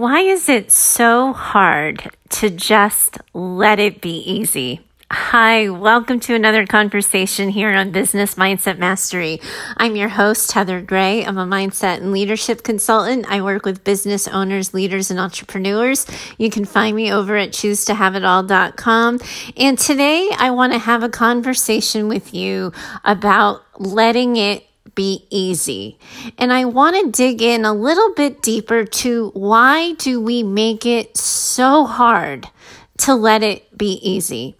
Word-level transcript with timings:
Why 0.00 0.20
is 0.20 0.48
it 0.48 0.72
so 0.72 1.34
hard 1.34 2.10
to 2.30 2.48
just 2.48 3.18
let 3.34 3.78
it 3.78 4.00
be 4.00 4.16
easy? 4.20 4.80
Hi, 5.10 5.68
welcome 5.68 6.20
to 6.20 6.34
another 6.34 6.64
conversation 6.64 7.50
here 7.50 7.70
on 7.70 7.90
Business 7.90 8.36
Mindset 8.36 8.78
Mastery. 8.78 9.42
I'm 9.76 9.96
your 9.96 10.08
host, 10.08 10.52
Heather 10.52 10.80
Gray. 10.80 11.22
I'm 11.22 11.36
a 11.36 11.44
mindset 11.44 11.98
and 11.98 12.12
leadership 12.12 12.62
consultant. 12.62 13.26
I 13.28 13.42
work 13.42 13.66
with 13.66 13.84
business 13.84 14.26
owners, 14.26 14.72
leaders, 14.72 15.10
and 15.10 15.20
entrepreneurs. 15.20 16.06
You 16.38 16.48
can 16.48 16.64
find 16.64 16.96
me 16.96 17.12
over 17.12 17.36
at 17.36 17.50
choosetohaveitall.com. 17.50 19.20
And 19.58 19.78
today 19.78 20.30
I 20.38 20.50
want 20.52 20.72
to 20.72 20.78
have 20.78 21.02
a 21.02 21.10
conversation 21.10 22.08
with 22.08 22.32
you 22.32 22.72
about 23.04 23.64
letting 23.78 24.38
it 24.38 24.64
be 24.94 25.26
easy. 25.30 25.98
And 26.38 26.52
I 26.52 26.64
want 26.64 26.96
to 26.96 27.10
dig 27.10 27.42
in 27.42 27.64
a 27.64 27.72
little 27.72 28.12
bit 28.14 28.42
deeper 28.42 28.84
to 28.84 29.30
why 29.34 29.94
do 29.94 30.20
we 30.20 30.42
make 30.42 30.86
it 30.86 31.16
so 31.16 31.84
hard 31.84 32.48
to 32.98 33.14
let 33.14 33.42
it 33.42 33.76
be 33.76 33.92
easy? 34.02 34.56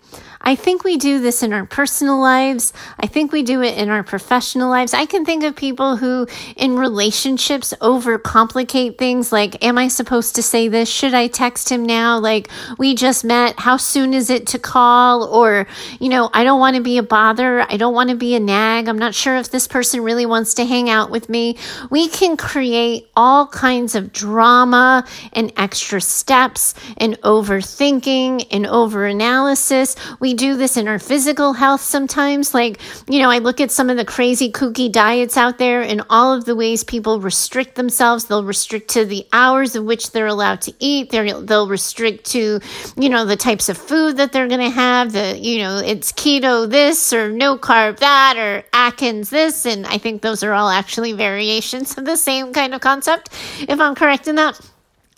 I 0.51 0.57
think 0.57 0.83
we 0.83 0.97
do 0.97 1.21
this 1.21 1.45
in 1.45 1.53
our 1.53 1.65
personal 1.65 2.19
lives. 2.19 2.73
I 2.99 3.07
think 3.07 3.31
we 3.31 3.45
do 3.45 3.63
it 3.63 3.79
in 3.79 3.89
our 3.89 4.03
professional 4.03 4.69
lives. 4.69 4.93
I 4.93 5.07
can 5.07 5.25
think 5.25 5.45
of 5.45 5.55
people 5.55 5.97
who, 5.97 6.27
in 6.57 6.77
relationships, 6.77 7.73
overcomplicate 7.81 8.99
things 8.99 9.31
like, 9.31 9.65
Am 9.65 9.79
I 9.79 9.87
supposed 9.87 10.35
to 10.35 10.43
say 10.43 10.67
this? 10.67 10.89
Should 10.89 11.15
I 11.15 11.29
text 11.29 11.71
him 11.71 11.87
now? 11.87 12.19
Like, 12.19 12.51
we 12.79 12.97
just 12.97 13.25
met. 13.25 13.61
How 13.61 13.77
soon 13.77 14.13
is 14.13 14.29
it 14.29 14.49
to 14.49 14.59
call? 14.59 15.23
Or, 15.23 15.69
you 16.01 16.09
know, 16.09 16.29
I 16.35 16.43
don't 16.43 16.59
want 16.59 16.75
to 16.75 16.83
be 16.83 16.99
a 16.99 17.05
bother. 17.05 17.61
I 17.61 17.77
don't 17.77 17.95
want 17.95 18.11
to 18.11 18.17
be 18.17 18.35
a 18.35 18.41
nag. 18.41 18.89
I'm 18.89 18.99
not 18.99 19.15
sure 19.15 19.37
if 19.37 19.53
this 19.53 19.69
person 19.69 20.03
really 20.03 20.27
wants 20.27 20.55
to 20.55 20.65
hang 20.65 20.91
out 20.91 21.13
with 21.13 21.29
me. 21.29 21.59
We 21.91 22.09
can 22.09 22.37
create 22.37 23.09
all 23.15 23.47
kinds 23.47 23.95
of 23.95 24.13
drama 24.13 25.07
and 25.33 25.53
extra 25.57 26.01
steps 26.01 26.75
and 26.97 27.21
overthinking 27.21 28.49
and 28.51 28.65
overanalysis. 28.65 29.97
We 30.19 30.40
do 30.41 30.57
this 30.57 30.79
in 30.79 30.89
our 30.89 30.99
physical 30.99 31.53
health 31.53 31.83
sometimes. 31.83 32.55
Like, 32.55 32.81
you 33.07 33.21
know, 33.21 33.29
I 33.29 33.39
look 33.39 33.61
at 33.61 33.71
some 33.71 33.91
of 33.91 33.99
the 33.99 34.07
crazy 34.07 34.51
kooky 34.51 34.91
diets 34.91 35.37
out 35.37 35.59
there 35.59 35.83
and 35.83 36.03
all 36.09 36.33
of 36.33 36.47
the 36.47 36.57
ways 36.57 36.83
people 36.83 37.21
restrict 37.21 37.75
themselves. 37.75 38.25
They'll 38.25 38.43
restrict 38.43 38.89
to 38.93 39.05
the 39.05 39.27
hours 39.35 39.77
of 39.77 39.85
which 39.85 40.13
they're 40.13 40.27
allowed 40.27 40.63
to 40.63 40.73
eat. 40.79 41.11
They're, 41.11 41.39
they'll 41.43 41.69
restrict 41.69 42.25
to, 42.31 42.59
you 42.97 43.09
know, 43.11 43.27
the 43.27 43.37
types 43.37 43.69
of 43.69 43.77
food 43.77 44.17
that 44.17 44.33
they're 44.33 44.49
going 44.49 44.61
to 44.61 44.71
have. 44.71 45.13
The, 45.13 45.39
you 45.39 45.59
know, 45.59 45.77
it's 45.77 46.11
keto 46.11 46.69
this 46.69 47.13
or 47.13 47.31
no 47.31 47.59
carb 47.59 47.99
that 47.99 48.39
or 48.39 48.65
Atkins 48.73 49.29
this. 49.29 49.67
And 49.67 49.87
I 49.87 49.99
think 49.99 50.23
those 50.23 50.43
are 50.43 50.55
all 50.55 50.71
actually 50.71 51.13
variations 51.13 51.99
of 51.99 52.07
the 52.07 52.17
same 52.17 52.55
kind 52.55 52.75
of 52.75 52.81
concept, 52.81 53.29
if 53.69 53.79
I'm 53.79 53.95
correct 53.95 54.27
in 54.27 54.37
that. 54.37 54.59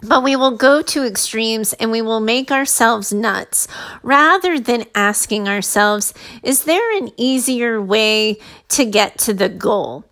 But 0.02 0.24
we 0.24 0.34
will 0.34 0.56
go 0.56 0.82
to 0.82 1.04
extremes 1.06 1.72
and 1.74 1.92
we 1.92 2.02
will 2.02 2.20
make 2.20 2.50
ourselves 2.50 3.12
nuts. 3.12 3.68
Rather 4.02 4.58
than 4.58 4.84
asking 4.94 5.48
ourselves, 5.48 6.12
is 6.42 6.64
there 6.64 6.96
an 6.98 7.10
easier 7.16 7.80
way 7.80 8.38
to 8.72 8.84
get 8.84 9.18
to 9.18 9.34
the 9.34 9.48
goal? 9.48 10.04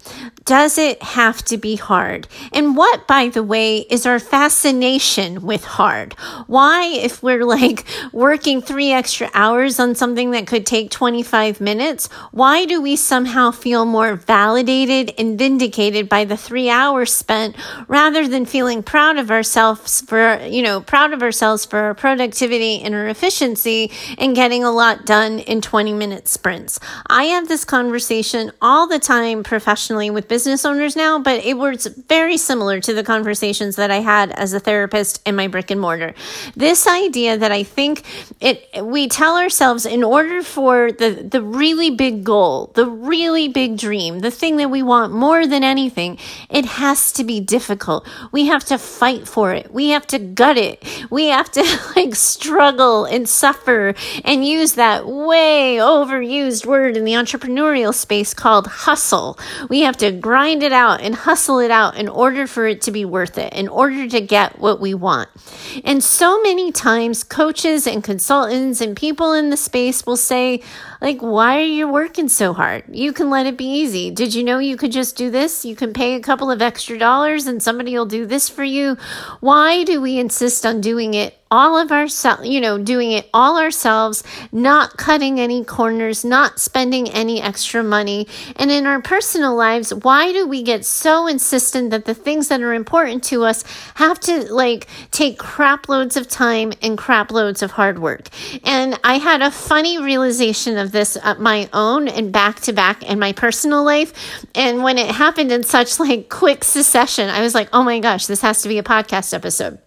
Does 0.44 0.78
it 0.78 1.02
have 1.02 1.44
to 1.44 1.56
be 1.56 1.76
hard? 1.76 2.26
And 2.52 2.76
what, 2.76 3.06
by 3.06 3.28
the 3.28 3.42
way, 3.42 3.78
is 3.78 4.04
our 4.04 4.18
fascination 4.18 5.42
with 5.42 5.64
hard? 5.64 6.14
Why, 6.46 6.86
if 6.86 7.22
we're 7.22 7.44
like 7.44 7.84
working 8.12 8.60
three 8.60 8.92
extra 8.92 9.30
hours 9.32 9.78
on 9.78 9.94
something 9.94 10.32
that 10.32 10.46
could 10.46 10.66
take 10.66 10.90
25 10.90 11.60
minutes, 11.60 12.08
why 12.32 12.64
do 12.64 12.82
we 12.82 12.96
somehow 12.96 13.50
feel 13.50 13.84
more 13.84 14.16
validated 14.16 15.14
and 15.18 15.38
vindicated 15.38 16.08
by 16.08 16.24
the 16.24 16.36
three 16.36 16.68
hours 16.68 17.12
spent 17.12 17.56
rather 17.86 18.26
than 18.26 18.44
feeling 18.44 18.82
proud 18.82 19.18
of 19.18 19.30
ourselves 19.30 20.00
for, 20.02 20.40
you 20.44 20.62
know, 20.62 20.80
proud 20.80 21.12
of 21.12 21.22
ourselves 21.22 21.64
for 21.64 21.78
our 21.78 21.94
productivity 21.94 22.80
and 22.80 22.94
our 22.94 23.08
efficiency 23.08 23.90
and 24.18 24.34
getting 24.34 24.64
a 24.64 24.70
lot 24.70 25.06
done 25.06 25.38
in 25.38 25.60
20 25.60 25.92
minute 25.92 26.28
sprints? 26.28 26.80
I 27.06 27.24
have 27.24 27.48
this 27.48 27.64
conversation 27.64 28.49
all 28.60 28.86
the 28.86 28.98
time 28.98 29.42
professionally 29.42 30.10
with 30.10 30.28
business 30.28 30.64
owners 30.64 30.96
now, 30.96 31.18
but 31.18 31.44
it 31.44 31.56
was 31.56 31.86
very 31.86 32.36
similar 32.36 32.80
to 32.80 32.94
the 32.94 33.02
conversations 33.02 33.76
that 33.76 33.90
I 33.90 34.00
had 34.00 34.30
as 34.32 34.52
a 34.52 34.60
therapist 34.60 35.20
in 35.26 35.36
my 35.36 35.48
brick 35.48 35.70
and 35.70 35.80
mortar. 35.80 36.14
This 36.56 36.86
idea 36.86 37.36
that 37.38 37.52
I 37.52 37.62
think 37.62 38.04
it 38.40 38.68
we 38.82 39.08
tell 39.08 39.36
ourselves 39.36 39.86
in 39.86 40.02
order 40.02 40.42
for 40.42 40.92
the 40.92 41.10
the 41.10 41.42
really 41.42 41.90
big 41.90 42.24
goal, 42.24 42.72
the 42.74 42.86
really 42.86 43.48
big 43.48 43.76
dream, 43.76 44.20
the 44.20 44.30
thing 44.30 44.56
that 44.56 44.70
we 44.70 44.82
want 44.82 45.12
more 45.12 45.46
than 45.46 45.64
anything, 45.64 46.18
it 46.48 46.64
has 46.64 47.12
to 47.12 47.24
be 47.24 47.40
difficult. 47.40 48.06
We 48.32 48.46
have 48.46 48.64
to 48.66 48.78
fight 48.78 49.26
for 49.28 49.52
it. 49.52 49.72
We 49.72 49.90
have 49.90 50.06
to 50.08 50.18
gut 50.18 50.56
it. 50.56 50.82
We 51.10 51.26
have 51.26 51.50
to 51.52 51.62
like 51.96 52.14
struggle 52.14 53.04
and 53.04 53.28
suffer 53.28 53.94
and 54.24 54.44
use 54.44 54.74
that 54.74 55.06
way 55.06 55.78
overused 55.80 56.66
word 56.66 56.96
in 56.96 57.04
the 57.04 57.12
entrepreneurial 57.12 57.94
space 57.94 58.34
called 58.40 58.66
hustle. 58.66 59.38
We 59.68 59.82
have 59.82 59.98
to 59.98 60.10
grind 60.10 60.62
it 60.62 60.72
out 60.72 61.02
and 61.02 61.14
hustle 61.14 61.58
it 61.58 61.70
out 61.70 61.96
in 61.96 62.08
order 62.08 62.46
for 62.46 62.66
it 62.66 62.80
to 62.82 62.90
be 62.90 63.04
worth 63.04 63.36
it, 63.36 63.52
in 63.52 63.68
order 63.68 64.08
to 64.08 64.20
get 64.20 64.58
what 64.58 64.80
we 64.80 64.94
want. 64.94 65.28
And 65.84 66.02
so 66.02 66.40
many 66.40 66.72
times, 66.72 67.22
coaches 67.22 67.86
and 67.86 68.02
consultants 68.02 68.80
and 68.80 68.96
people 68.96 69.34
in 69.34 69.50
the 69.50 69.58
space 69.58 70.06
will 70.06 70.16
say, 70.16 70.62
like, 71.00 71.20
why 71.20 71.58
are 71.58 71.64
you 71.64 71.88
working 71.88 72.28
so 72.28 72.52
hard? 72.52 72.84
You 72.90 73.12
can 73.12 73.30
let 73.30 73.46
it 73.46 73.56
be 73.56 73.64
easy. 73.64 74.10
Did 74.10 74.34
you 74.34 74.44
know 74.44 74.58
you 74.58 74.76
could 74.76 74.92
just 74.92 75.16
do 75.16 75.30
this? 75.30 75.64
You 75.64 75.74
can 75.74 75.92
pay 75.92 76.14
a 76.14 76.20
couple 76.20 76.50
of 76.50 76.60
extra 76.60 76.98
dollars 76.98 77.46
and 77.46 77.62
somebody 77.62 77.96
will 77.96 78.06
do 78.06 78.26
this 78.26 78.48
for 78.48 78.64
you. 78.64 78.96
Why 79.40 79.84
do 79.84 80.00
we 80.00 80.18
insist 80.18 80.66
on 80.66 80.80
doing 80.80 81.14
it 81.14 81.40
all 81.52 81.76
of 81.76 81.90
ourselves, 81.90 82.48
you 82.48 82.60
know, 82.60 82.78
doing 82.78 83.10
it 83.10 83.28
all 83.34 83.58
ourselves, 83.58 84.22
not 84.52 84.96
cutting 84.96 85.40
any 85.40 85.64
corners, 85.64 86.24
not 86.24 86.60
spending 86.60 87.08
any 87.10 87.42
extra 87.42 87.82
money. 87.82 88.28
And 88.54 88.70
in 88.70 88.86
our 88.86 89.02
personal 89.02 89.56
lives, 89.56 89.92
why 89.92 90.32
do 90.32 90.46
we 90.46 90.62
get 90.62 90.84
so 90.84 91.26
insistent 91.26 91.90
that 91.90 92.04
the 92.04 92.14
things 92.14 92.46
that 92.48 92.62
are 92.62 92.72
important 92.72 93.24
to 93.24 93.42
us 93.42 93.64
have 93.94 94.20
to 94.20 94.52
like 94.52 94.86
take 95.10 95.40
crap 95.40 95.88
loads 95.88 96.16
of 96.16 96.28
time 96.28 96.72
and 96.82 96.96
crap 96.96 97.32
loads 97.32 97.62
of 97.62 97.72
hard 97.72 97.98
work? 97.98 98.28
And 98.64 98.98
I 99.02 99.18
had 99.18 99.42
a 99.42 99.50
funny 99.50 100.00
realization 100.00 100.78
of 100.78 100.89
this 100.92 101.16
at 101.22 101.40
my 101.40 101.68
own 101.72 102.08
and 102.08 102.32
back 102.32 102.60
to 102.60 102.72
back 102.72 103.02
in 103.02 103.18
my 103.18 103.32
personal 103.32 103.84
life. 103.84 104.44
And 104.54 104.82
when 104.82 104.98
it 104.98 105.10
happened 105.10 105.52
in 105.52 105.62
such 105.62 105.98
like 105.98 106.28
quick 106.28 106.64
succession, 106.64 107.28
I 107.28 107.40
was 107.40 107.54
like, 107.54 107.68
oh 107.72 107.82
my 107.82 107.98
gosh, 108.00 108.26
this 108.26 108.42
has 108.42 108.62
to 108.62 108.68
be 108.68 108.78
a 108.78 108.82
podcast 108.82 109.34
episode. 109.34 109.78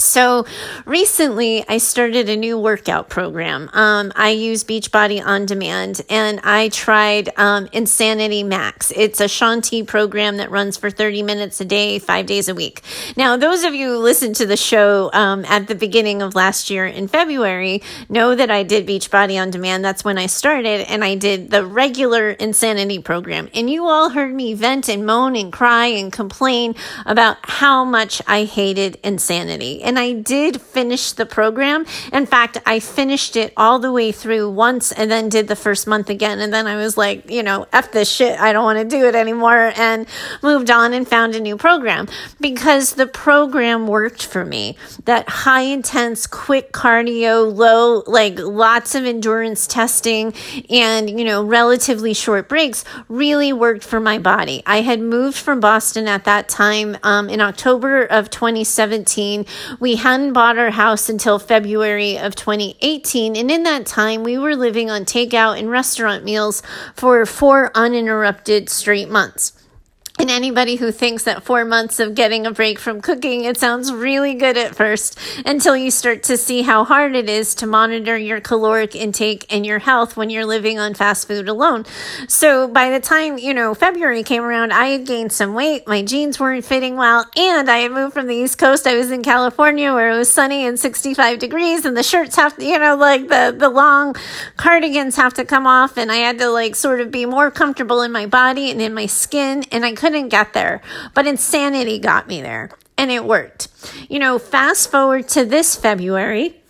So 0.00 0.46
recently, 0.86 1.62
I 1.68 1.76
started 1.76 2.30
a 2.30 2.36
new 2.36 2.58
workout 2.58 3.10
program. 3.10 3.68
Um, 3.74 4.12
I 4.16 4.30
use 4.30 4.64
Beachbody 4.64 5.22
on 5.22 5.44
demand, 5.44 6.00
and 6.08 6.40
I 6.42 6.70
tried 6.70 7.28
um, 7.36 7.68
Insanity 7.72 8.42
Max. 8.42 8.92
It's 8.96 9.20
a 9.20 9.28
Shaun 9.28 9.60
T 9.60 9.82
program 9.82 10.38
that 10.38 10.50
runs 10.50 10.78
for 10.78 10.90
30 10.90 11.22
minutes 11.22 11.60
a 11.60 11.66
day, 11.66 11.98
five 11.98 12.24
days 12.24 12.48
a 12.48 12.54
week. 12.54 12.80
Now, 13.14 13.36
those 13.36 13.62
of 13.62 13.74
you 13.74 13.90
who 13.90 13.98
listened 13.98 14.36
to 14.36 14.46
the 14.46 14.56
show 14.56 15.10
um, 15.12 15.44
at 15.44 15.68
the 15.68 15.74
beginning 15.74 16.22
of 16.22 16.34
last 16.34 16.70
year 16.70 16.86
in 16.86 17.06
February 17.06 17.82
know 18.08 18.34
that 18.34 18.50
I 18.50 18.62
did 18.62 18.86
Beachbody 18.86 19.40
on 19.40 19.50
demand. 19.50 19.84
That's 19.84 20.02
when 20.02 20.16
I 20.16 20.26
started, 20.26 20.90
and 20.90 21.04
I 21.04 21.14
did 21.14 21.50
the 21.50 21.66
regular 21.66 22.30
Insanity 22.30 23.00
program. 23.00 23.50
And 23.52 23.68
you 23.68 23.84
all 23.84 24.08
heard 24.08 24.32
me 24.32 24.54
vent 24.54 24.88
and 24.88 25.04
moan 25.04 25.36
and 25.36 25.52
cry 25.52 25.86
and 25.88 26.10
complain 26.10 26.74
about 27.04 27.36
how 27.42 27.84
much 27.84 28.22
I 28.26 28.44
hated 28.44 28.98
Insanity 29.04 29.82
and 29.90 29.98
I 29.98 30.12
did 30.12 30.62
finish 30.62 31.10
the 31.10 31.26
program. 31.26 31.84
In 32.12 32.24
fact, 32.24 32.58
I 32.64 32.78
finished 32.78 33.34
it 33.34 33.52
all 33.56 33.80
the 33.80 33.90
way 33.90 34.12
through 34.12 34.48
once 34.48 34.92
and 34.92 35.10
then 35.10 35.28
did 35.28 35.48
the 35.48 35.56
first 35.56 35.88
month 35.88 36.08
again. 36.08 36.38
And 36.38 36.54
then 36.54 36.68
I 36.68 36.76
was 36.76 36.96
like, 36.96 37.28
you 37.28 37.42
know, 37.42 37.66
F 37.72 37.90
this 37.90 38.08
shit. 38.08 38.38
I 38.38 38.52
don't 38.52 38.62
want 38.62 38.78
to 38.78 38.84
do 38.84 39.06
it 39.06 39.16
anymore 39.16 39.72
and 39.74 40.06
moved 40.44 40.70
on 40.70 40.92
and 40.92 41.08
found 41.08 41.34
a 41.34 41.40
new 41.40 41.56
program 41.56 42.06
because 42.40 42.92
the 42.92 43.08
program 43.08 43.88
worked 43.88 44.24
for 44.24 44.44
me. 44.44 44.76
That 45.06 45.28
high 45.28 45.62
intense, 45.62 46.28
quick 46.28 46.72
cardio, 46.72 47.52
low, 47.52 48.04
like 48.06 48.38
lots 48.38 48.94
of 48.94 49.04
endurance 49.04 49.66
testing 49.66 50.34
and, 50.70 51.18
you 51.18 51.24
know, 51.24 51.42
relatively 51.42 52.14
short 52.14 52.48
breaks 52.48 52.84
really 53.08 53.52
worked 53.52 53.82
for 53.82 53.98
my 53.98 54.20
body. 54.20 54.62
I 54.66 54.82
had 54.82 55.00
moved 55.00 55.36
from 55.36 55.58
Boston 55.58 56.06
at 56.06 56.26
that 56.26 56.48
time 56.48 56.96
um, 57.02 57.28
in 57.28 57.40
October 57.40 58.04
of 58.04 58.30
2017 58.30 59.46
we 59.78 59.96
hadn't 59.96 60.32
bought 60.32 60.58
our 60.58 60.70
house 60.70 61.08
until 61.08 61.38
February 61.38 62.18
of 62.18 62.34
2018. 62.34 63.36
And 63.36 63.50
in 63.50 63.62
that 63.64 63.86
time, 63.86 64.24
we 64.24 64.38
were 64.38 64.56
living 64.56 64.90
on 64.90 65.04
takeout 65.04 65.58
and 65.58 65.70
restaurant 65.70 66.24
meals 66.24 66.62
for 66.94 67.24
four 67.26 67.70
uninterrupted 67.74 68.68
straight 68.68 69.08
months. 69.08 69.59
And 70.20 70.30
anybody 70.30 70.76
who 70.76 70.92
thinks 70.92 71.22
that 71.22 71.44
four 71.44 71.64
months 71.64 71.98
of 71.98 72.14
getting 72.14 72.46
a 72.46 72.50
break 72.52 72.78
from 72.78 73.00
cooking, 73.00 73.44
it 73.44 73.56
sounds 73.56 73.90
really 73.90 74.34
good 74.34 74.58
at 74.58 74.76
first 74.76 75.18
until 75.46 75.74
you 75.74 75.90
start 75.90 76.22
to 76.24 76.36
see 76.36 76.60
how 76.60 76.84
hard 76.84 77.16
it 77.16 77.30
is 77.30 77.54
to 77.54 77.66
monitor 77.66 78.18
your 78.18 78.38
caloric 78.38 78.94
intake 78.94 79.46
and 79.48 79.64
your 79.64 79.78
health 79.78 80.18
when 80.18 80.28
you're 80.28 80.44
living 80.44 80.78
on 80.78 80.92
fast 80.92 81.26
food 81.26 81.48
alone. 81.48 81.86
So 82.28 82.68
by 82.68 82.90
the 82.90 83.00
time, 83.00 83.38
you 83.38 83.54
know, 83.54 83.72
February 83.72 84.22
came 84.22 84.42
around, 84.42 84.74
I 84.74 84.88
had 84.88 85.06
gained 85.06 85.32
some 85.32 85.54
weight. 85.54 85.88
My 85.88 86.02
jeans 86.02 86.38
weren't 86.38 86.66
fitting 86.66 86.96
well. 86.96 87.24
And 87.34 87.70
I 87.70 87.78
had 87.78 87.92
moved 87.92 88.12
from 88.12 88.26
the 88.26 88.34
East 88.34 88.58
Coast. 88.58 88.86
I 88.86 88.96
was 88.96 89.10
in 89.10 89.22
California 89.22 89.94
where 89.94 90.10
it 90.10 90.18
was 90.18 90.30
sunny 90.30 90.66
and 90.66 90.78
65 90.78 91.38
degrees 91.38 91.86
and 91.86 91.96
the 91.96 92.02
shirts 92.02 92.36
have 92.36 92.58
to, 92.58 92.64
you 92.66 92.78
know, 92.78 92.94
like 92.94 93.28
the, 93.28 93.54
the 93.56 93.70
long 93.70 94.14
cardigans 94.58 95.16
have 95.16 95.32
to 95.34 95.46
come 95.46 95.66
off. 95.66 95.96
And 95.96 96.12
I 96.12 96.16
had 96.16 96.38
to 96.40 96.50
like 96.50 96.76
sort 96.76 97.00
of 97.00 97.10
be 97.10 97.24
more 97.24 97.50
comfortable 97.50 98.02
in 98.02 98.12
my 98.12 98.26
body 98.26 98.70
and 98.70 98.82
in 98.82 98.92
my 98.92 99.06
skin. 99.06 99.64
And 99.72 99.82
I 99.82 99.94
couldn't 99.94 100.09
couldn't 100.10 100.28
get 100.28 100.54
there, 100.54 100.80
but 101.14 101.26
insanity 101.26 102.00
got 102.00 102.26
me 102.26 102.42
there 102.42 102.70
and 102.98 103.12
it 103.12 103.24
worked. 103.24 103.68
You 104.08 104.18
know, 104.18 104.40
fast 104.40 104.90
forward 104.90 105.28
to 105.28 105.44
this 105.44 105.76
February. 105.76 106.60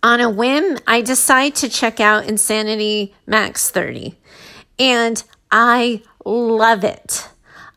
On 0.00 0.20
a 0.20 0.30
whim, 0.30 0.78
I 0.86 1.00
decide 1.00 1.56
to 1.56 1.68
check 1.68 1.98
out 1.98 2.26
Insanity 2.26 3.14
Max 3.26 3.68
30 3.70 4.16
and 4.78 5.22
I 5.50 6.02
love 6.24 6.84
it. 6.84 7.28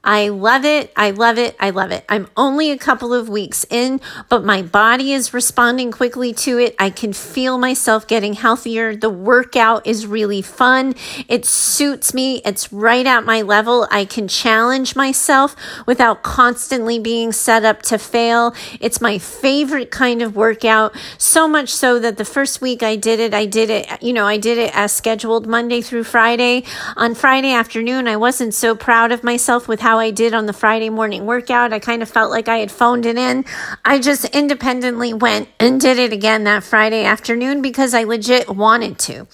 I 0.05 0.29
love 0.29 0.65
it. 0.65 0.93
I 0.95 1.09
love 1.09 1.39
it. 1.39 1.55
I 1.59 1.71
love 1.71 1.91
it. 1.91 2.05
I'm 2.07 2.27
only 2.37 2.69
a 2.69 2.77
couple 2.77 3.11
of 3.11 3.27
weeks 3.27 3.65
in, 3.71 3.99
but 4.29 4.45
my 4.45 4.61
body 4.61 5.11
is 5.13 5.33
responding 5.33 5.91
quickly 5.91 6.31
to 6.33 6.59
it. 6.59 6.75
I 6.77 6.91
can 6.91 7.11
feel 7.11 7.57
myself 7.57 8.07
getting 8.07 8.33
healthier. 8.33 8.95
The 8.95 9.09
workout 9.09 9.87
is 9.87 10.05
really 10.05 10.43
fun. 10.43 10.93
It 11.27 11.45
suits 11.45 12.13
me. 12.13 12.39
It's 12.45 12.71
right 12.71 13.05
at 13.05 13.25
my 13.25 13.41
level. 13.41 13.87
I 13.89 14.05
can 14.05 14.27
challenge 14.27 14.95
myself 14.95 15.55
without 15.87 16.21
constantly 16.21 16.99
being 16.99 17.31
set 17.31 17.65
up 17.65 17.81
to 17.83 17.97
fail. 17.97 18.53
It's 18.79 19.01
my 19.01 19.17
favorite 19.17 19.89
kind 19.89 20.21
of 20.21 20.35
workout. 20.35 20.95
So 21.17 21.47
much 21.47 21.69
so 21.69 21.97
that 21.97 22.17
the 22.17 22.25
first 22.25 22.61
week 22.61 22.83
I 22.83 22.95
did 22.95 23.19
it, 23.19 23.33
I 23.33 23.47
did 23.47 23.71
it, 23.71 24.03
you 24.03 24.13
know, 24.13 24.27
I 24.27 24.37
did 24.37 24.59
it 24.59 24.75
as 24.77 24.91
scheduled 24.91 25.47
Monday 25.47 25.81
through 25.81 26.03
Friday. 26.03 26.63
On 26.95 27.15
Friday 27.15 27.51
afternoon, 27.53 28.07
I 28.07 28.17
wasn't 28.17 28.53
so 28.53 28.75
proud 28.75 29.11
of 29.11 29.23
myself 29.23 29.67
with 29.67 29.79
how 29.79 29.94
how 29.95 29.99
I 30.01 30.11
did 30.11 30.33
on 30.33 30.45
the 30.45 30.51
Friday 30.51 30.89
morning 30.89 31.25
workout. 31.25 31.71
I 31.71 31.79
kind 31.79 32.03
of 32.03 32.09
felt 32.09 32.29
like 32.29 32.49
I 32.49 32.57
had 32.57 32.69
phoned 32.69 33.05
it 33.05 33.17
in. 33.17 33.45
I 33.85 33.97
just 33.97 34.25
independently 34.35 35.13
went 35.13 35.47
and 35.57 35.79
did 35.79 35.97
it 35.97 36.11
again 36.11 36.43
that 36.43 36.65
Friday 36.65 37.05
afternoon 37.05 37.61
because 37.61 37.93
I 37.93 38.03
legit 38.03 38.49
wanted 38.49 38.99
to. 38.99 39.25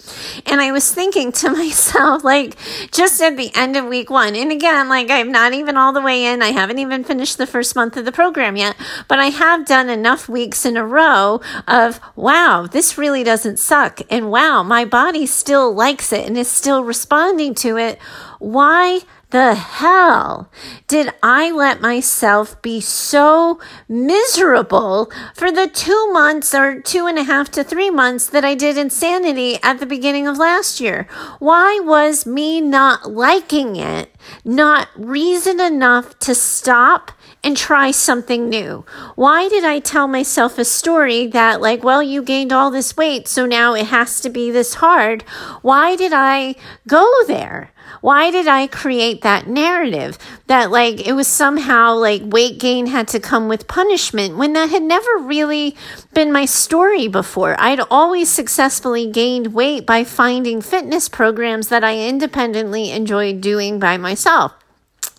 And 0.45 0.61
I 0.61 0.71
was 0.71 0.93
thinking 0.93 1.31
to 1.31 1.49
myself, 1.61 2.23
like, 2.23 2.57
just 2.91 3.19
at 3.23 3.37
the 3.37 3.49
end 3.55 3.75
of 3.75 3.85
week 3.85 4.11
one, 4.11 4.35
and 4.35 4.51
again, 4.51 4.87
like, 4.87 5.09
I'm 5.09 5.31
not 5.31 5.53
even 5.53 5.77
all 5.77 5.93
the 5.93 6.01
way 6.01 6.25
in. 6.25 6.43
I 6.43 6.51
haven't 6.51 6.77
even 6.77 7.03
finished 7.03 7.39
the 7.39 7.47
first 7.47 7.75
month 7.75 7.97
of 7.97 8.05
the 8.05 8.11
program 8.11 8.55
yet, 8.55 8.75
but 9.07 9.17
I 9.17 9.29
have 9.29 9.65
done 9.65 9.89
enough 9.89 10.29
weeks 10.29 10.63
in 10.63 10.77
a 10.77 10.85
row 10.85 11.41
of, 11.67 11.99
wow, 12.15 12.67
this 12.71 12.99
really 12.99 13.23
doesn't 13.23 13.57
suck. 13.57 13.99
And 14.11 14.29
wow, 14.29 14.61
my 14.61 14.85
body 14.85 15.25
still 15.25 15.73
likes 15.73 16.13
it 16.13 16.27
and 16.27 16.37
is 16.37 16.47
still 16.47 16.83
responding 16.83 17.55
to 17.55 17.77
it. 17.77 17.97
Why 18.37 19.01
the 19.31 19.55
hell 19.55 20.51
did 20.87 21.13
I 21.23 21.51
let 21.51 21.81
myself 21.81 22.61
be 22.61 22.81
so 22.81 23.59
miserable 23.87 25.11
for 25.33 25.51
the 25.51 25.67
two 25.67 26.11
months 26.11 26.53
or 26.53 26.81
two 26.81 27.07
and 27.07 27.17
a 27.17 27.23
half 27.23 27.49
to 27.51 27.63
three 27.63 27.89
months 27.89 28.27
that 28.27 28.43
I 28.43 28.55
did 28.55 28.77
insanity 28.77 29.57
at 29.63 29.79
the 29.79 29.85
beginning 29.85 30.27
of 30.27 30.37
last 30.37 30.79
year? 30.79 31.07
Why 31.39 31.79
was 31.81 32.25
me 32.25 32.61
not 32.61 33.11
liking 33.11 33.77
it 33.77 34.13
not 34.43 34.89
reason 34.95 35.59
enough 35.59 36.17
to 36.19 36.35
stop 36.35 37.11
and 37.43 37.57
try 37.57 37.91
something 37.91 38.49
new? 38.49 38.85
Why 39.15 39.47
did 39.49 39.63
I 39.63 39.79
tell 39.79 40.07
myself 40.07 40.57
a 40.57 40.65
story 40.65 41.27
that, 41.27 41.61
like, 41.61 41.83
well, 41.83 42.03
you 42.03 42.21
gained 42.21 42.53
all 42.53 42.69
this 42.69 42.95
weight, 42.95 43.27
so 43.27 43.45
now 43.45 43.73
it 43.73 43.87
has 43.87 44.21
to 44.21 44.29
be 44.29 44.51
this 44.51 44.75
hard? 44.75 45.23
Why 45.61 45.95
did 45.95 46.11
I 46.13 46.55
go 46.87 47.09
there? 47.27 47.70
Why 48.01 48.31
did 48.31 48.47
I 48.47 48.65
create 48.65 49.21
that 49.21 49.47
narrative 49.47 50.17
that 50.47 50.71
like 50.71 51.07
it 51.07 51.13
was 51.13 51.27
somehow 51.27 51.93
like 51.93 52.23
weight 52.25 52.59
gain 52.59 52.87
had 52.87 53.07
to 53.09 53.19
come 53.19 53.47
with 53.47 53.67
punishment 53.67 54.37
when 54.37 54.53
that 54.53 54.71
had 54.71 54.81
never 54.81 55.17
really 55.19 55.75
been 56.13 56.31
my 56.31 56.45
story 56.45 57.07
before? 57.07 57.55
I'd 57.59 57.79
always 57.91 58.27
successfully 58.29 59.09
gained 59.09 59.53
weight 59.53 59.85
by 59.85 60.03
finding 60.03 60.61
fitness 60.61 61.09
programs 61.09 61.67
that 61.69 61.83
I 61.83 61.99
independently 61.99 62.89
enjoyed 62.89 63.39
doing 63.39 63.77
by 63.77 63.97
myself 63.97 64.53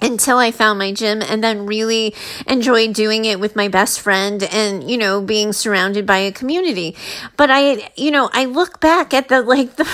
until 0.00 0.38
I 0.38 0.50
found 0.50 0.80
my 0.80 0.92
gym 0.92 1.22
and 1.22 1.42
then 1.42 1.66
really 1.66 2.14
enjoyed 2.48 2.92
doing 2.92 3.24
it 3.24 3.38
with 3.38 3.54
my 3.54 3.68
best 3.68 4.00
friend 4.00 4.42
and, 4.42 4.90
you 4.90 4.98
know, 4.98 5.22
being 5.22 5.52
surrounded 5.52 6.04
by 6.04 6.18
a 6.18 6.32
community. 6.32 6.96
But 7.36 7.50
I, 7.50 7.92
you 7.96 8.10
know, 8.10 8.28
I 8.32 8.46
look 8.46 8.80
back 8.80 9.14
at 9.14 9.28
the, 9.28 9.40
like, 9.42 9.76
the, 9.76 9.88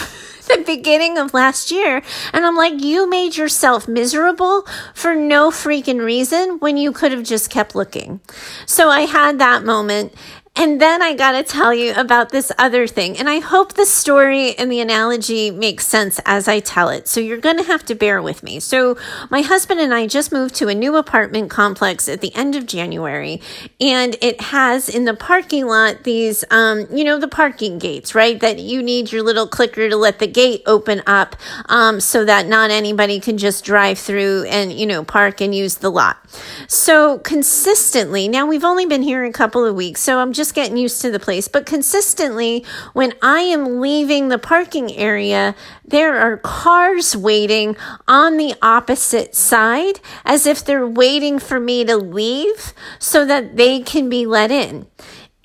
the 0.49 0.63
beginning 0.67 1.19
of 1.19 1.35
last 1.35 1.71
year. 1.71 2.03
And 2.33 2.45
I'm 2.45 2.57
like, 2.57 2.83
you 2.83 3.09
made 3.09 3.37
yourself 3.37 3.87
miserable 3.87 4.67
for 4.95 5.15
no 5.15 5.51
freaking 5.51 6.05
reason 6.05 6.59
when 6.59 6.77
you 6.77 6.93
could 6.93 7.13
have 7.13 7.23
just 7.23 7.51
kept 7.51 7.75
looking. 7.75 8.21
So 8.67 8.89
I 8.89 9.03
had 9.03 9.39
that 9.39 9.65
moment 9.65 10.15
and 10.59 10.81
then 10.81 11.03
I 11.03 11.15
got 11.15 11.33
to 11.33 11.45
tell 11.45 11.73
you 11.73 11.95
about 11.95 12.31
this 12.31 12.51
other 12.59 12.89
thing. 12.89 13.17
And 13.17 13.29
I 13.29 13.39
hope 13.39 13.75
the 13.75 13.87
story 13.87 14.57
and 14.57 14.71
the 14.73 14.81
analogy 14.81 15.53
makes 15.53 15.87
sense 15.87 16.21
as 16.27 16.49
I 16.49 16.59
tell 16.59 16.89
it. 16.89 17.07
So 17.07 17.21
you're 17.21 17.39
going 17.39 17.59
to 17.59 17.63
have 17.63 17.85
to 17.87 17.95
bear 17.95 18.21
with 18.21 18.43
me. 18.43 18.59
So 18.59 18.97
my 19.31 19.43
husband 19.43 19.79
and 19.79 19.95
I 19.95 20.09
just 20.09 20.33
moved 20.33 20.57
to 20.57 20.67
a 20.67 20.75
new 20.75 20.97
apartment 20.97 21.49
complex 21.49 22.09
at 22.09 22.21
the 22.21 22.35
end 22.35 22.57
of 22.57 22.67
January. 22.67 23.41
And 23.81 24.17
it 24.21 24.41
has 24.41 24.89
in 24.89 25.05
the 25.05 25.15
parking 25.15 25.67
lot 25.67 26.03
these, 26.03 26.45
um, 26.51 26.89
you 26.91 27.05
know, 27.05 27.21
the 27.21 27.29
parking 27.29 27.79
gates, 27.79 28.15
right? 28.15 28.41
That 28.41 28.59
you 28.59 28.83
need 28.83 29.13
your 29.13 29.23
little 29.23 29.47
clicker 29.47 29.89
to 29.89 29.97
let 29.97 30.19
the 30.19 30.27
gate 30.27 30.63
open 30.67 31.03
up 31.07 31.37
um, 31.67 32.01
so 32.01 32.25
that 32.25 32.49
not 32.49 32.73
anybody 32.73 33.21
can 33.21 33.39
just 33.39 33.65
drive 33.65 33.99
through 33.99 34.45
and, 34.49 34.73
you 34.73 34.87
know, 34.87 35.05
park 35.05 35.41
and 35.41 35.55
use 35.55 35.77
the 35.77 35.91
lot. 35.91 36.19
So 36.67 37.19
consistently, 37.21 38.27
now 38.27 38.47
we've 38.47 38.65
only 38.65 38.87
been 38.87 39.03
here 39.03 39.25
a 39.25 39.33
couple 39.33 39.65
of 39.65 39.77
weeks. 39.77 40.01
So 40.01 40.19
I'm 40.19 40.33
just 40.33 40.48
just 40.49 40.55
getting 40.55 40.79
used 40.79 41.03
to 41.03 41.11
the 41.11 41.21
place. 41.21 41.47
But 41.47 41.67
consistently, 41.67 42.65
when 42.95 43.13
I 43.21 43.41
am 43.41 43.81
leaving 43.83 44.29
the 44.29 44.39
parking 44.39 44.91
area, 44.97 45.55
there 45.85 46.19
are 46.19 46.39
cars 46.39 47.15
waiting 47.15 47.77
on 48.07 48.39
the 48.39 48.55
opposite 48.63 49.35
side 49.35 50.01
as 50.25 50.47
if 50.47 50.65
they're 50.65 50.87
waiting 50.87 51.39
for 51.39 51.61
me 51.61 51.85
to 51.85 51.99
leave 51.99 52.73
so 52.99 53.27
that 53.27 53.57
they 53.59 53.81
can 53.81 54.09
be 54.09 54.25
let 54.25 54.51
in. 54.51 54.87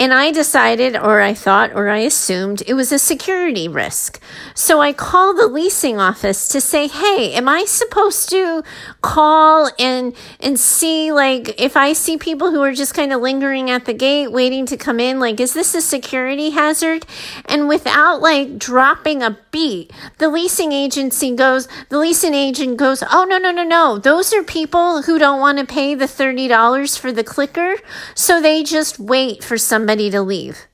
And 0.04 0.14
I 0.14 0.32
decided, 0.32 0.98
or 0.98 1.22
I 1.22 1.34
thought, 1.34 1.72
or 1.74 1.88
I 1.88 2.00
assumed 2.00 2.62
it 2.68 2.74
was 2.74 2.92
a 2.92 3.00
security 3.00 3.70
risk. 3.70 4.20
So 4.54 4.82
I 4.82 4.92
called 4.92 5.38
the 5.38 5.48
leasing 5.48 5.98
office 5.98 6.50
to 6.50 6.60
say, 6.60 6.90
hey, 6.90 7.32
am 7.32 7.48
I 7.48 7.64
supposed 7.64 8.28
to 8.32 8.64
call 9.02 9.72
and, 9.80 10.14
and 10.42 10.60
see, 10.60 11.14
like, 11.14 11.58
if 11.58 11.78
I 11.78 11.94
see 11.94 12.18
people 12.18 12.52
who 12.52 12.62
are 12.62 12.74
just 12.74 12.94
kind 12.94 13.14
of 13.14 13.22
lingering 13.22 13.70
at 13.70 13.86
the 13.86 13.94
gate 13.94 14.28
waiting 14.28 14.66
to 14.66 14.76
come 14.76 15.00
in, 15.00 15.22
like, 15.22 15.40
is 15.40 15.54
this 15.54 15.74
a 15.74 15.80
security 15.80 16.50
hazard? 16.50 17.06
And 17.46 17.70
without, 17.70 18.20
like, 18.22 18.58
dropping 18.58 19.24
a 19.24 19.38
beat, 19.52 19.94
the 20.18 20.28
leasing 20.28 20.74
agency 20.74 21.34
goes, 21.34 21.70
the 21.88 21.98
leasing 21.98 22.34
agent 22.34 22.76
goes, 22.76 23.06
oh, 23.10 23.24
no, 23.24 23.38
no, 23.38 23.52
no, 23.52 23.64
no. 23.64 24.00
Those 24.00 24.34
are 24.34 24.44
people 24.44 25.04
who 25.04 25.18
don't 25.18 25.40
want 25.40 25.60
to 25.60 25.66
pay 25.66 25.96
the 25.96 26.08
$30 26.08 27.00
for 27.00 27.14
the 27.14 27.24
clicker. 27.24 27.76
So 28.16 28.42
they 28.42 28.64
just 28.64 29.00
wait 29.00 29.46
for 29.46 29.58
some 29.58 29.93
somebody 29.94 30.10
to 30.10 30.22
leave. 30.24 30.66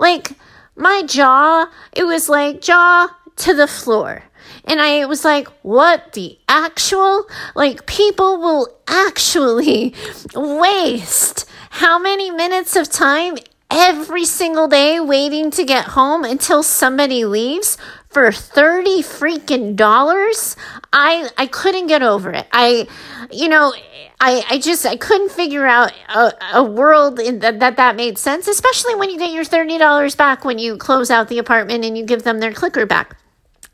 Like 0.00 0.32
my 0.74 1.02
jaw, 1.06 1.70
it 1.92 2.04
was 2.04 2.28
like 2.28 2.60
jaw 2.60 3.08
to 3.36 3.54
the 3.54 3.68
floor. 3.68 4.24
And 4.64 4.80
I 4.80 5.06
was 5.06 5.24
like, 5.24 5.46
what 5.62 6.12
the 6.12 6.38
actual? 6.48 7.26
Like, 7.54 7.86
people 7.86 8.38
will 8.38 8.68
actually 8.88 9.94
waste 10.34 11.48
how 11.70 11.98
many 11.98 12.30
minutes 12.30 12.74
of 12.76 12.90
time 12.90 13.36
every 13.70 14.24
single 14.24 14.66
day 14.66 14.98
waiting 14.98 15.50
to 15.52 15.64
get 15.64 15.94
home 15.94 16.24
until 16.24 16.62
somebody 16.62 17.24
leaves 17.24 17.78
for 18.08 18.32
30 18.32 19.02
freaking 19.02 19.76
dollars? 19.76 20.56
I 20.92 21.28
i 21.36 21.46
couldn't 21.46 21.86
get 21.86 22.02
over 22.02 22.30
it. 22.30 22.46
I 22.52 22.88
you 23.30 23.48
know 23.48 23.74
i 24.20 24.44
i 24.50 24.58
just 24.58 24.84
i 24.86 24.96
couldn't 24.96 25.30
figure 25.30 25.66
out 25.66 25.92
a, 26.08 26.32
a 26.54 26.62
world 26.62 27.20
in 27.20 27.38
that, 27.40 27.60
that 27.60 27.76
that 27.76 27.96
made 27.96 28.18
sense 28.18 28.48
especially 28.48 28.94
when 28.94 29.10
you 29.10 29.18
get 29.18 29.32
your 29.32 29.44
$30 29.44 30.16
back 30.16 30.44
when 30.44 30.58
you 30.58 30.76
close 30.76 31.10
out 31.10 31.28
the 31.28 31.38
apartment 31.38 31.84
and 31.84 31.96
you 31.96 32.04
give 32.04 32.22
them 32.22 32.40
their 32.40 32.52
clicker 32.52 32.86
back 32.86 33.16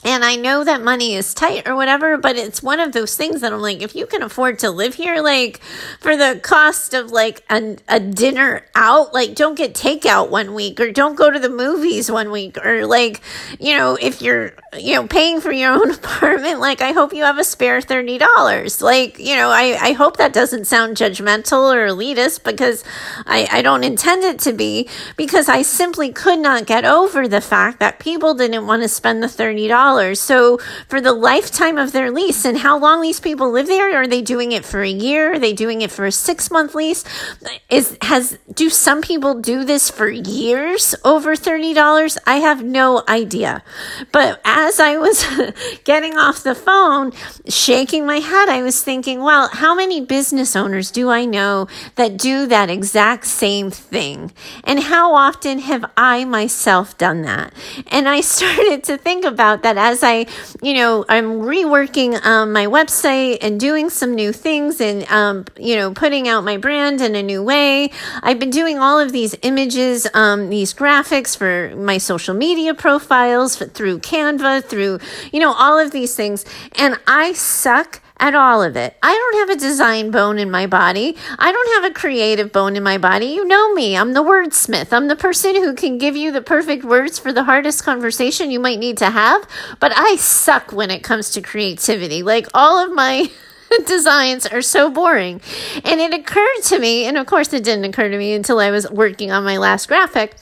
and 0.04 0.24
I 0.24 0.36
know 0.36 0.64
that 0.64 0.82
money 0.82 1.14
is 1.14 1.32
tight 1.32 1.66
or 1.66 1.74
whatever, 1.74 2.18
but 2.18 2.36
it's 2.36 2.62
one 2.62 2.78
of 2.78 2.92
those 2.92 3.16
things 3.16 3.40
that 3.40 3.52
I'm 3.52 3.60
like, 3.60 3.82
if 3.82 3.94
you 3.94 4.06
can 4.06 4.22
afford 4.22 4.58
to 4.60 4.70
live 4.70 4.94
here, 4.94 5.22
like 5.22 5.60
for 6.00 6.16
the 6.16 6.40
cost 6.42 6.92
of 6.92 7.10
like 7.10 7.42
a, 7.50 7.76
a 7.88 8.00
dinner 8.00 8.66
out, 8.74 9.14
like 9.14 9.34
don't 9.34 9.54
get 9.56 9.74
takeout 9.74 10.28
one 10.28 10.54
week 10.54 10.78
or 10.78 10.92
don't 10.92 11.16
go 11.16 11.30
to 11.30 11.38
the 11.38 11.48
movies 11.48 12.10
one 12.10 12.30
week 12.30 12.58
or 12.64 12.86
like, 12.86 13.22
you 13.58 13.76
know, 13.76 13.96
if 14.00 14.20
you're 14.20 14.52
you 14.78 14.94
know, 14.94 15.06
paying 15.06 15.40
for 15.40 15.52
your 15.52 15.72
own 15.80 15.90
apartment, 15.90 16.60
like, 16.60 16.80
I 16.80 16.92
hope 16.92 17.12
you 17.12 17.24
have 17.24 17.38
a 17.38 17.44
spare 17.44 17.80
$30. 17.80 18.82
Like, 18.82 19.18
you 19.18 19.36
know, 19.36 19.50
I, 19.50 19.78
I 19.80 19.92
hope 19.92 20.16
that 20.16 20.32
doesn't 20.32 20.66
sound 20.66 20.96
judgmental 20.96 21.74
or 21.74 21.86
elitist 21.86 22.44
because 22.44 22.84
I, 23.26 23.48
I 23.50 23.62
don't 23.62 23.84
intend 23.84 24.24
it 24.24 24.38
to 24.40 24.52
be 24.52 24.88
because 25.16 25.48
I 25.48 25.62
simply 25.62 26.12
could 26.12 26.38
not 26.38 26.66
get 26.66 26.84
over 26.84 27.28
the 27.28 27.40
fact 27.40 27.80
that 27.80 27.98
people 27.98 28.34
didn't 28.34 28.66
want 28.66 28.82
to 28.82 28.88
spend 28.88 29.22
the 29.22 29.26
$30. 29.28 29.93
So 30.14 30.58
for 30.88 31.00
the 31.00 31.12
lifetime 31.12 31.78
of 31.78 31.92
their 31.92 32.10
lease 32.10 32.44
and 32.44 32.58
how 32.58 32.78
long 32.78 33.02
these 33.02 33.20
people 33.20 33.50
live 33.50 33.66
there, 33.66 33.96
are 33.96 34.06
they 34.06 34.22
doing 34.22 34.52
it 34.52 34.64
for 34.64 34.82
a 34.82 34.88
year? 34.88 35.34
Are 35.34 35.38
they 35.38 35.52
doing 35.52 35.82
it 35.82 35.90
for 35.90 36.04
a 36.04 36.12
six 36.12 36.50
month 36.50 36.74
lease? 36.74 37.04
Is, 37.70 37.96
has, 38.02 38.38
do 38.52 38.70
some 38.70 39.02
people 39.02 39.40
do 39.40 39.64
this 39.64 39.90
for 39.90 40.08
years 40.08 40.94
over 41.04 41.36
$30? 41.36 42.18
I 42.26 42.36
have 42.36 42.64
no 42.64 43.02
idea. 43.08 43.62
But 44.12 44.40
as 44.44 44.80
I 44.80 44.96
was 44.96 45.24
getting 45.84 46.18
off 46.18 46.42
the 46.42 46.54
phone, 46.54 47.12
shaking 47.48 48.06
my 48.06 48.18
head, 48.18 48.48
I 48.48 48.62
was 48.62 48.82
thinking, 48.82 49.22
well, 49.22 49.48
how 49.52 49.74
many 49.74 50.00
business 50.00 50.56
owners 50.56 50.90
do 50.90 51.10
I 51.10 51.24
know 51.24 51.68
that 51.96 52.16
do 52.16 52.46
that 52.46 52.70
exact 52.70 53.26
same 53.26 53.70
thing? 53.70 54.32
And 54.64 54.80
how 54.80 55.14
often 55.14 55.58
have 55.60 55.84
I 55.96 56.24
myself 56.24 56.96
done 56.98 57.22
that? 57.22 57.52
And 57.88 58.08
I 58.08 58.20
started 58.34 58.84
to 58.84 58.96
think 58.96 59.24
about 59.24 59.62
that 59.62 59.73
as 59.78 60.02
I, 60.02 60.26
you 60.62 60.74
know, 60.74 61.04
I'm 61.08 61.40
reworking 61.40 62.24
um, 62.24 62.52
my 62.52 62.66
website 62.66 63.38
and 63.40 63.58
doing 63.58 63.90
some 63.90 64.14
new 64.14 64.32
things 64.32 64.80
and, 64.80 65.04
um, 65.10 65.44
you 65.58 65.76
know, 65.76 65.92
putting 65.92 66.28
out 66.28 66.44
my 66.44 66.56
brand 66.56 67.00
in 67.00 67.14
a 67.14 67.22
new 67.22 67.42
way. 67.42 67.90
I've 68.22 68.38
been 68.38 68.50
doing 68.50 68.78
all 68.78 68.98
of 68.98 69.12
these 69.12 69.34
images, 69.42 70.06
um, 70.14 70.50
these 70.50 70.74
graphics 70.74 71.36
for 71.36 71.74
my 71.76 71.98
social 71.98 72.34
media 72.34 72.74
profiles 72.74 73.56
through 73.56 74.00
Canva, 74.00 74.64
through, 74.64 74.98
you 75.32 75.40
know, 75.40 75.52
all 75.54 75.78
of 75.78 75.90
these 75.90 76.14
things. 76.14 76.44
And 76.76 76.98
I 77.06 77.32
suck 77.32 78.00
at 78.18 78.34
all 78.34 78.62
of 78.62 78.76
it. 78.76 78.96
I 79.02 79.12
don't 79.12 79.48
have 79.48 79.56
a 79.56 79.60
design 79.60 80.10
bone 80.10 80.38
in 80.38 80.50
my 80.50 80.66
body. 80.66 81.16
I 81.38 81.52
don't 81.52 81.82
have 81.82 81.90
a 81.90 81.94
creative 81.94 82.52
bone 82.52 82.76
in 82.76 82.82
my 82.82 82.96
body. 82.96 83.26
You 83.26 83.44
know 83.44 83.74
me. 83.74 83.96
I'm 83.96 84.12
the 84.12 84.22
wordsmith. 84.22 84.92
I'm 84.92 85.08
the 85.08 85.16
person 85.16 85.56
who 85.56 85.74
can 85.74 85.98
give 85.98 86.16
you 86.16 86.30
the 86.32 86.40
perfect 86.40 86.84
words 86.84 87.18
for 87.18 87.32
the 87.32 87.44
hardest 87.44 87.84
conversation 87.84 88.50
you 88.50 88.60
might 88.60 88.78
need 88.78 88.98
to 88.98 89.10
have. 89.10 89.46
But 89.80 89.92
I 89.96 90.16
suck 90.16 90.72
when 90.72 90.90
it 90.90 91.02
comes 91.02 91.30
to 91.30 91.42
creativity. 91.42 92.22
Like 92.22 92.46
all 92.54 92.84
of 92.84 92.92
my 92.92 93.30
designs 93.86 94.46
are 94.46 94.62
so 94.62 94.90
boring. 94.90 95.40
And 95.84 96.00
it 96.00 96.14
occurred 96.14 96.62
to 96.64 96.78
me, 96.78 97.04
and 97.04 97.16
of 97.16 97.26
course 97.26 97.52
it 97.52 97.64
didn't 97.64 97.84
occur 97.84 98.08
to 98.08 98.18
me 98.18 98.34
until 98.34 98.60
I 98.60 98.70
was 98.70 98.90
working 98.90 99.32
on 99.32 99.44
my 99.44 99.58
last 99.58 99.88
graphic 99.88 100.36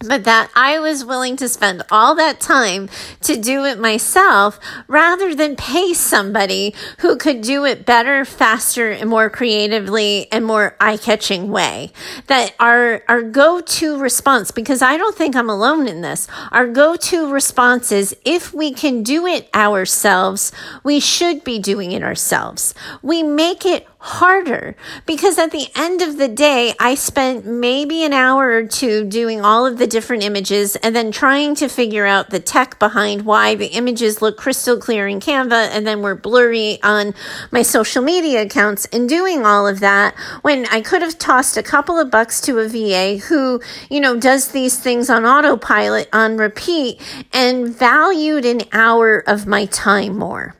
but 0.00 0.24
that 0.24 0.50
I 0.54 0.78
was 0.78 1.04
willing 1.04 1.36
to 1.36 1.48
spend 1.48 1.82
all 1.90 2.14
that 2.14 2.40
time 2.40 2.88
to 3.20 3.36
do 3.36 3.64
it 3.66 3.78
myself 3.78 4.58
rather 4.88 5.34
than 5.34 5.56
pay 5.56 5.92
somebody 5.92 6.74
who 7.00 7.16
could 7.16 7.42
do 7.42 7.66
it 7.66 7.84
better, 7.84 8.24
faster, 8.24 8.90
and 8.90 9.10
more 9.10 9.28
creatively 9.28 10.26
and 10.32 10.46
more 10.46 10.74
eye-catching 10.80 11.50
way. 11.50 11.92
That 12.28 12.54
our, 12.58 13.02
our 13.08 13.22
go-to 13.22 13.98
response, 13.98 14.50
because 14.50 14.80
I 14.80 14.96
don't 14.96 15.16
think 15.16 15.36
I'm 15.36 15.50
alone 15.50 15.86
in 15.86 16.00
this, 16.00 16.26
our 16.50 16.66
go-to 16.66 17.30
response 17.30 17.92
is 17.92 18.16
if 18.24 18.54
we 18.54 18.72
can 18.72 19.02
do 19.02 19.26
it 19.26 19.50
ourselves, 19.54 20.50
we 20.82 20.98
should 20.98 21.44
be 21.44 21.58
doing 21.58 21.92
it 21.92 22.02
ourselves. 22.02 22.74
We 23.02 23.22
make 23.22 23.66
it 23.66 23.86
harder 24.02 24.74
because 25.04 25.38
at 25.38 25.50
the 25.50 25.68
end 25.76 26.00
of 26.00 26.16
the 26.16 26.26
day, 26.28 26.72
I 26.80 26.94
spent 26.94 27.44
maybe 27.44 28.02
an 28.02 28.14
hour 28.14 28.48
or 28.50 28.64
two 28.64 29.04
doing 29.04 29.42
all 29.42 29.66
of 29.66 29.76
the 29.76 29.86
different 29.86 30.22
images 30.22 30.74
and 30.76 30.96
then 30.96 31.12
trying 31.12 31.54
to 31.56 31.68
figure 31.68 32.06
out 32.06 32.30
the 32.30 32.40
tech 32.40 32.78
behind 32.78 33.26
why 33.26 33.54
the 33.54 33.66
images 33.66 34.22
look 34.22 34.38
crystal 34.38 34.78
clear 34.78 35.06
in 35.06 35.20
Canva 35.20 35.68
and 35.68 35.86
then 35.86 36.00
were 36.00 36.14
blurry 36.14 36.82
on 36.82 37.14
my 37.50 37.60
social 37.60 38.02
media 38.02 38.42
accounts 38.42 38.86
and 38.86 39.06
doing 39.06 39.44
all 39.44 39.68
of 39.68 39.80
that 39.80 40.14
when 40.40 40.64
I 40.66 40.80
could 40.80 41.02
have 41.02 41.18
tossed 41.18 41.58
a 41.58 41.62
couple 41.62 41.98
of 41.98 42.10
bucks 42.10 42.40
to 42.42 42.58
a 42.58 42.68
VA 42.68 43.18
who, 43.26 43.60
you 43.90 44.00
know, 44.00 44.18
does 44.18 44.52
these 44.52 44.78
things 44.78 45.10
on 45.10 45.26
autopilot 45.26 46.08
on 46.10 46.38
repeat 46.38 46.98
and 47.34 47.68
valued 47.68 48.46
an 48.46 48.62
hour 48.72 49.22
of 49.26 49.46
my 49.46 49.66
time 49.66 50.16
more. 50.16 50.56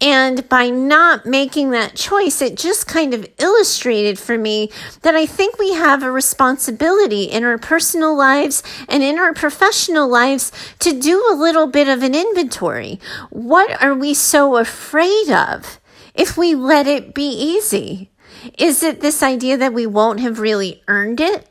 And 0.00 0.48
by 0.48 0.70
not 0.70 1.26
making 1.26 1.70
that 1.70 1.94
choice, 1.94 2.40
it 2.40 2.56
just 2.56 2.86
kind 2.86 3.14
of 3.14 3.28
illustrated 3.38 4.18
for 4.18 4.38
me 4.38 4.70
that 5.02 5.14
I 5.14 5.26
think 5.26 5.58
we 5.58 5.74
have 5.74 6.02
a 6.02 6.10
responsibility 6.10 7.24
in 7.24 7.44
our 7.44 7.58
personal 7.58 8.16
lives 8.16 8.62
and 8.88 9.02
in 9.02 9.18
our 9.18 9.34
professional 9.34 10.08
lives 10.08 10.52
to 10.80 10.98
do 10.98 11.26
a 11.30 11.34
little 11.34 11.66
bit 11.66 11.88
of 11.88 12.02
an 12.02 12.14
inventory. 12.14 13.00
What 13.30 13.82
are 13.82 13.94
we 13.94 14.14
so 14.14 14.56
afraid 14.56 15.30
of 15.30 15.80
if 16.14 16.36
we 16.36 16.54
let 16.54 16.86
it 16.86 17.14
be 17.14 17.28
easy? 17.28 18.10
Is 18.56 18.82
it 18.82 19.00
this 19.00 19.22
idea 19.22 19.56
that 19.56 19.74
we 19.74 19.86
won't 19.86 20.20
have 20.20 20.38
really 20.38 20.82
earned 20.86 21.20
it? 21.20 21.47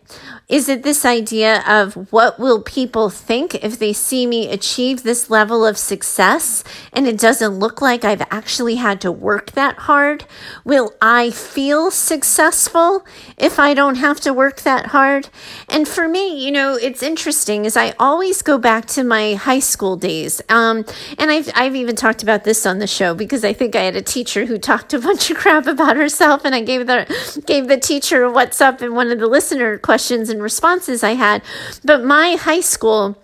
Is 0.47 0.69
it 0.69 0.83
this 0.83 1.03
idea 1.03 1.61
of 1.67 2.09
what 2.13 2.39
will 2.39 2.61
people 2.61 3.09
think 3.09 3.55
if 3.55 3.77
they 3.77 3.91
see 3.91 4.25
me 4.25 4.49
achieve 4.49 5.03
this 5.03 5.29
level 5.29 5.65
of 5.65 5.77
success 5.77 6.63
and 6.93 7.05
it 7.05 7.19
doesn't 7.19 7.59
look 7.59 7.81
like 7.81 8.05
I've 8.05 8.21
actually 8.31 8.75
had 8.75 9.01
to 9.01 9.11
work 9.11 9.51
that 9.51 9.75
hard? 9.79 10.23
Will 10.63 10.93
I 11.01 11.31
feel 11.31 11.91
successful 11.91 13.05
if 13.37 13.59
I 13.59 13.73
don't 13.73 13.95
have 13.95 14.21
to 14.21 14.33
work 14.33 14.61
that 14.61 14.87
hard? 14.87 15.27
And 15.67 15.85
for 15.85 16.07
me, 16.07 16.41
you 16.41 16.51
know, 16.51 16.75
it's 16.75 17.03
interesting 17.03 17.65
is 17.65 17.75
I 17.75 17.93
always 17.99 18.41
go 18.41 18.57
back 18.57 18.85
to 18.87 19.03
my 19.03 19.33
high 19.33 19.59
school 19.59 19.97
days. 19.97 20.41
Um, 20.47 20.85
and 21.17 21.29
I've, 21.29 21.51
I've 21.55 21.75
even 21.75 21.97
talked 21.97 22.23
about 22.23 22.45
this 22.45 22.65
on 22.65 22.79
the 22.79 22.87
show 22.87 23.13
because 23.13 23.43
I 23.43 23.51
think 23.51 23.75
I 23.75 23.81
had 23.81 23.97
a 23.97 24.01
teacher 24.01 24.45
who 24.45 24.57
talked 24.57 24.93
a 24.93 24.99
bunch 24.99 25.29
of 25.29 25.35
crap 25.35 25.67
about 25.67 25.97
herself 25.97 26.45
and 26.45 26.55
I 26.55 26.61
gave 26.61 26.87
the, 26.87 27.43
gave 27.45 27.67
the 27.67 27.77
teacher 27.77 28.31
what's 28.31 28.61
up 28.61 28.81
in 28.81 28.95
one 28.95 29.11
of 29.11 29.19
the 29.19 29.27
listener 29.27 29.77
questions 29.77 29.96
and 30.29 30.41
responses 30.41 31.03
I 31.03 31.15
had. 31.15 31.41
But 31.83 32.03
my 32.03 32.35
high 32.35 32.61
school, 32.61 33.17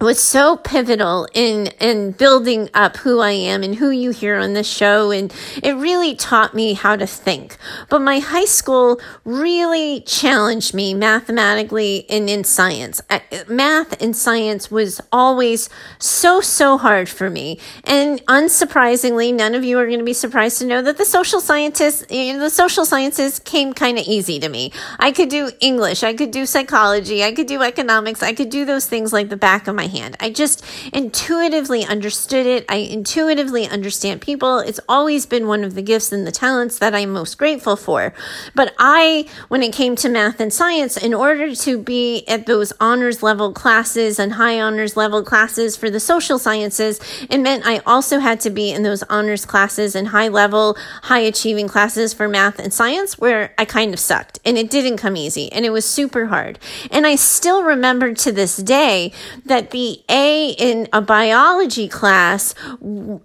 was 0.00 0.18
so 0.18 0.56
pivotal 0.56 1.28
in 1.34 1.66
in 1.78 2.12
building 2.12 2.70
up 2.72 2.96
who 2.96 3.20
I 3.20 3.32
am 3.32 3.62
and 3.62 3.74
who 3.74 3.90
you 3.90 4.12
hear 4.12 4.36
on 4.36 4.54
this 4.54 4.66
show 4.66 5.10
and 5.10 5.32
it 5.62 5.72
really 5.72 6.14
taught 6.14 6.54
me 6.54 6.72
how 6.72 6.96
to 6.96 7.06
think. 7.06 7.58
But 7.90 8.00
my 8.00 8.18
high 8.18 8.46
school 8.46 8.98
really 9.24 10.00
challenged 10.00 10.72
me 10.72 10.94
mathematically 10.94 12.06
and 12.08 12.30
in 12.30 12.44
science. 12.44 13.02
Math 13.46 14.00
and 14.00 14.16
science 14.16 14.70
was 14.70 15.02
always 15.12 15.68
so 15.98 16.40
so 16.40 16.78
hard 16.78 17.10
for 17.10 17.28
me. 17.28 17.58
And 17.84 18.24
unsurprisingly, 18.24 19.34
none 19.34 19.54
of 19.54 19.64
you 19.64 19.78
are 19.78 19.86
going 19.86 19.98
to 19.98 20.04
be 20.04 20.14
surprised 20.14 20.60
to 20.60 20.66
know 20.66 20.80
that 20.80 20.96
the 20.96 21.04
social 21.04 21.40
scientists 21.40 22.06
you 22.08 22.32
know, 22.32 22.38
the 22.38 22.48
social 22.48 22.86
sciences 22.86 23.38
came 23.38 23.74
kind 23.74 23.98
of 23.98 24.06
easy 24.06 24.40
to 24.40 24.48
me. 24.48 24.72
I 24.98 25.12
could 25.12 25.28
do 25.28 25.50
English, 25.60 26.02
I 26.02 26.14
could 26.14 26.30
do 26.30 26.46
psychology, 26.46 27.22
I 27.22 27.32
could 27.32 27.46
do 27.46 27.62
economics, 27.62 28.22
I 28.22 28.32
could 28.32 28.48
do 28.48 28.64
those 28.64 28.86
things 28.86 29.12
like 29.12 29.28
the 29.28 29.36
back 29.36 29.68
of 29.68 29.74
my 29.74 29.89
hand. 29.90 30.16
I 30.20 30.30
just 30.30 30.64
intuitively 30.92 31.84
understood 31.84 32.46
it. 32.46 32.64
I 32.68 32.76
intuitively 32.76 33.66
understand 33.68 34.20
people. 34.20 34.58
It's 34.58 34.80
always 34.88 35.26
been 35.26 35.46
one 35.46 35.64
of 35.64 35.74
the 35.74 35.82
gifts 35.82 36.12
and 36.12 36.26
the 36.26 36.32
talents 36.32 36.78
that 36.78 36.94
I'm 36.94 37.10
most 37.10 37.38
grateful 37.38 37.76
for. 37.76 38.14
But 38.54 38.74
I, 38.78 39.26
when 39.48 39.62
it 39.62 39.72
came 39.72 39.96
to 39.96 40.08
math 40.08 40.40
and 40.40 40.52
science, 40.52 40.96
in 40.96 41.14
order 41.14 41.54
to 41.54 41.78
be 41.78 42.24
at 42.26 42.46
those 42.46 42.72
honors 42.80 43.22
level 43.22 43.52
classes 43.52 44.18
and 44.18 44.34
high 44.34 44.60
honors 44.60 44.96
level 44.96 45.22
classes 45.22 45.76
for 45.76 45.90
the 45.90 46.00
social 46.00 46.38
sciences, 46.38 47.00
it 47.28 47.38
meant 47.38 47.66
I 47.66 47.78
also 47.86 48.18
had 48.18 48.40
to 48.40 48.50
be 48.50 48.70
in 48.70 48.82
those 48.82 49.02
honors 49.04 49.44
classes 49.44 49.94
and 49.94 50.08
high 50.08 50.28
level, 50.28 50.76
high 51.02 51.20
achieving 51.20 51.68
classes 51.68 52.14
for 52.14 52.28
math 52.28 52.58
and 52.58 52.72
science 52.72 53.18
where 53.18 53.52
I 53.58 53.64
kind 53.64 53.92
of 53.92 54.00
sucked 54.00 54.38
and 54.44 54.56
it 54.56 54.70
didn't 54.70 54.98
come 54.98 55.16
easy 55.16 55.50
and 55.52 55.64
it 55.64 55.70
was 55.70 55.84
super 55.84 56.26
hard. 56.26 56.58
And 56.90 57.06
I 57.06 57.16
still 57.16 57.62
remember 57.62 58.14
to 58.14 58.32
this 58.32 58.56
day 58.56 59.12
that 59.44 59.70
the 59.70 59.79
A 60.08 60.50
in 60.50 60.88
a 60.92 61.00
biology 61.00 61.88
class 61.88 62.54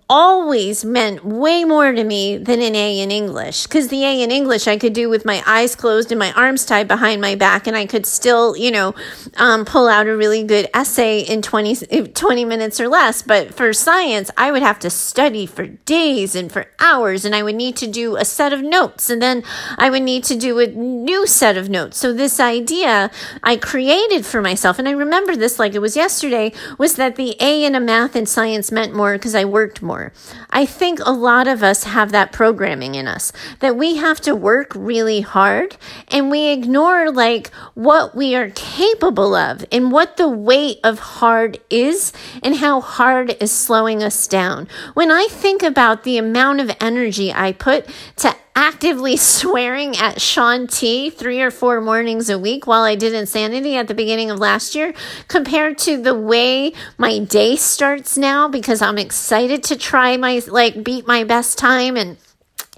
always 0.10 0.86
meant 0.86 1.26
way 1.26 1.64
more 1.64 1.92
to 1.92 2.04
me 2.04 2.38
than 2.38 2.62
an 2.62 2.76
A 2.76 3.00
in 3.00 3.12
English. 3.12 3.64
Because 3.64 3.88
the 3.90 4.04
A 4.04 4.22
in 4.22 4.32
English 4.32 4.68
I 4.68 4.78
could 4.78 4.94
do 4.94 5.10
with 5.10 5.26
my 5.26 5.44
eyes 5.46 5.76
closed 5.76 6.12
and 6.12 6.20
my 6.20 6.32
arms 6.34 6.66
tied 6.66 6.88
behind 6.88 7.22
my 7.22 7.36
back, 7.36 7.68
and 7.68 7.76
I 7.76 7.86
could 7.86 8.06
still, 8.06 8.56
you 8.56 8.72
know, 8.72 8.96
um, 9.38 9.66
pull 9.66 9.88
out 9.88 10.08
a 10.08 10.16
really 10.16 10.44
good 10.44 10.70
essay 10.74 11.20
in 11.20 11.42
20, 11.42 12.08
20 12.08 12.46
minutes 12.46 12.80
or 12.80 12.88
less. 12.88 13.22
But 13.22 13.54
for 13.54 13.74
science, 13.74 14.32
I 14.38 14.52
would 14.52 14.64
have 14.64 14.80
to 14.80 14.90
study 14.90 15.46
for 15.46 15.68
days 15.68 16.36
and 16.36 16.52
for 16.52 16.68
hours, 16.80 17.26
and 17.26 17.36
I 17.36 17.44
would 17.44 17.56
need 17.56 17.76
to 17.78 17.88
do 17.88 18.16
a 18.16 18.26
set 18.26 18.54
of 18.54 18.62
notes, 18.62 19.10
and 19.10 19.22
then 19.22 19.44
I 19.78 19.90
would 19.90 20.04
need 20.04 20.24
to 20.26 20.36
do 20.36 20.60
a 20.60 20.68
new 20.68 21.28
set 21.28 21.58
of 21.58 21.70
notes. 21.70 21.98
So, 21.98 22.14
this 22.14 22.40
idea 22.40 23.12
I 23.44 23.58
created 23.58 24.26
for 24.26 24.42
myself, 24.42 24.80
and 24.80 24.88
I 24.88 24.92
remember 24.92 25.36
this 25.36 25.60
like 25.60 25.74
it 25.76 25.80
was 25.80 25.96
yesterday 25.96 26.45
was 26.78 26.96
that 26.96 27.16
the 27.16 27.36
A 27.40 27.64
in 27.64 27.76
a 27.76 27.80
math 27.80 28.16
and 28.16 28.28
science 28.28 28.72
meant 28.72 28.94
more 28.94 29.14
because 29.14 29.36
I 29.36 29.46
worked 29.46 29.82
more. 29.82 30.12
I 30.56 30.66
think 30.66 31.00
a 31.02 31.12
lot 31.12 31.50
of 31.50 31.62
us 31.64 31.84
have 31.84 32.14
that 32.14 32.32
programming 32.32 32.96
in 32.96 33.10
us 33.10 33.34
that 33.60 33.76
we 33.76 33.98
have 33.98 34.22
to 34.22 34.34
work 34.34 34.72
really 34.74 35.20
hard 35.20 35.76
and 36.08 36.32
we 36.32 36.48
ignore 36.48 37.12
like 37.12 37.52
what 37.74 38.16
we 38.16 38.36
are 38.36 38.52
capable 38.52 39.36
of 39.36 39.66
and 39.70 39.92
what 39.92 40.16
the 40.16 40.30
weight 40.30 40.78
of 40.82 41.00
hard 41.00 41.60
is 41.70 42.14
and 42.42 42.56
how 42.56 42.80
hard 42.80 43.36
is 43.42 43.52
slowing 43.52 44.02
us 44.02 44.28
down. 44.28 44.70
When 44.94 45.12
I 45.12 45.28
think 45.30 45.62
about 45.62 46.06
the 46.06 46.18
amount 46.18 46.62
of 46.62 46.72
energy 46.80 47.34
I 47.34 47.52
put 47.52 47.86
to 48.18 48.34
actively 48.56 49.18
swearing 49.36 49.98
at 49.98 50.22
Shaun 50.22 50.68
T 50.68 51.10
three 51.10 51.42
or 51.42 51.52
four 51.52 51.82
mornings 51.82 52.30
a 52.30 52.40
week 52.40 52.66
while 52.66 52.84
I 52.84 52.96
did 52.96 53.14
Insanity 53.14 53.76
at 53.76 53.88
the 53.88 53.94
beginning 53.94 54.32
of 54.32 54.40
last 54.40 54.76
year, 54.76 54.94
compared 55.28 55.78
to 55.80 56.02
the 56.02 56.16
way 56.16 56.74
my 56.98 57.20
day 57.20 57.56
starts 57.56 58.18
now 58.18 58.48
because 58.48 58.82
I'm 58.82 58.98
excited 58.98 59.64
to 59.66 59.76
try 59.76 60.18
my, 60.18 60.42
like, 60.48 60.84
beat 60.84 61.08
my 61.08 61.24
best 61.24 61.58
time 61.58 61.98
and 61.98 62.18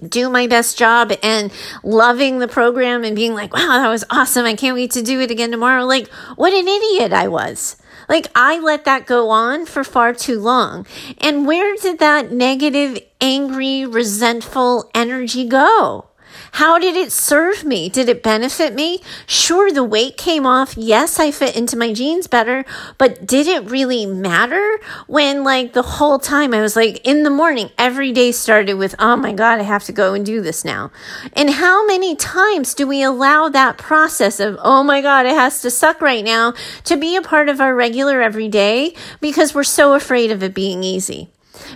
do 0.08 0.30
my 0.30 0.48
best 0.48 0.78
job 0.78 1.12
and 1.24 1.52
loving 1.84 2.40
the 2.40 2.48
program 2.48 3.04
and 3.04 3.16
being 3.16 3.34
like, 3.34 3.54
wow, 3.54 3.80
that 3.80 3.90
was 3.90 4.04
awesome. 4.10 4.46
I 4.46 4.56
can't 4.56 4.76
wait 4.76 4.92
to 4.92 5.02
do 5.02 5.20
it 5.20 5.32
again 5.32 5.52
tomorrow. 5.52 5.86
Like, 5.86 6.08
what 6.36 6.54
an 6.54 6.68
idiot 6.68 7.14
I 7.14 7.28
was. 7.28 7.78
Like, 8.08 8.28
I 8.36 8.60
let 8.60 8.86
that 8.86 9.06
go 9.06 9.30
on 9.30 9.66
for 9.66 9.84
far 9.84 10.14
too 10.14 10.40
long. 10.40 10.86
And 11.20 11.46
where 11.46 11.76
did 11.76 12.00
that 12.00 12.32
negative, 12.32 13.00
angry, 13.20 13.86
resentful 13.86 14.90
energy 14.94 15.48
go? 15.48 16.07
How 16.54 16.80
did 16.80 16.96
it 16.96 17.12
serve 17.12 17.64
me? 17.64 17.90
Did 17.90 18.10
it 18.10 18.24
benefit 18.24 18.74
me? 18.74 19.00
Sure, 19.26 19.72
the 19.72 19.84
weight 19.84 20.18
came 20.18 20.46
off. 20.46 20.76
Yes, 20.78 21.20
I 21.20 21.32
fit 21.32 21.56
into 21.56 21.78
my 21.78 21.94
jeans 21.94 22.28
better, 22.28 22.66
but 22.98 23.26
did 23.26 23.48
it 23.48 23.70
really 23.70 24.06
matter 24.06 24.80
when, 25.08 25.44
like, 25.44 25.74
the 25.74 25.84
whole 25.84 26.20
time 26.20 26.54
I 26.54 26.62
was 26.62 26.76
like, 26.76 27.06
in 27.06 27.24
the 27.24 27.30
morning, 27.30 27.70
every 27.78 28.12
day 28.12 28.32
started 28.32 28.76
with, 28.76 28.96
oh 29.00 29.16
my 29.16 29.34
God, 29.34 29.60
I 29.60 29.64
have 29.64 29.84
to 29.86 29.92
go 29.92 30.14
and 30.14 30.26
do 30.26 30.42
this 30.42 30.66
now. 30.66 30.92
And 31.34 31.50
how 31.50 31.86
many 31.86 32.16
times 32.16 32.74
do 32.74 32.88
we 32.88 33.04
allow 33.04 33.50
that 33.50 33.78
process 33.78 34.40
of, 34.40 34.58
oh 34.62 34.84
my 34.84 35.02
God, 35.02 35.26
it 35.26 35.36
has 35.36 35.62
to 35.62 35.72
suck 35.72 36.02
right 36.02 36.24
now 36.24 36.54
to 36.86 36.98
be 36.98 37.16
a 37.16 37.22
part 37.22 37.50
of 37.50 37.62
our 37.62 37.76
regular 37.76 38.22
everyday 38.22 38.94
because 39.22 39.54
we're 39.54 39.64
so 39.64 39.94
afraid 39.94 40.32
of 40.32 40.44
it 40.44 40.54
being 40.54 40.84
easy? 40.84 41.30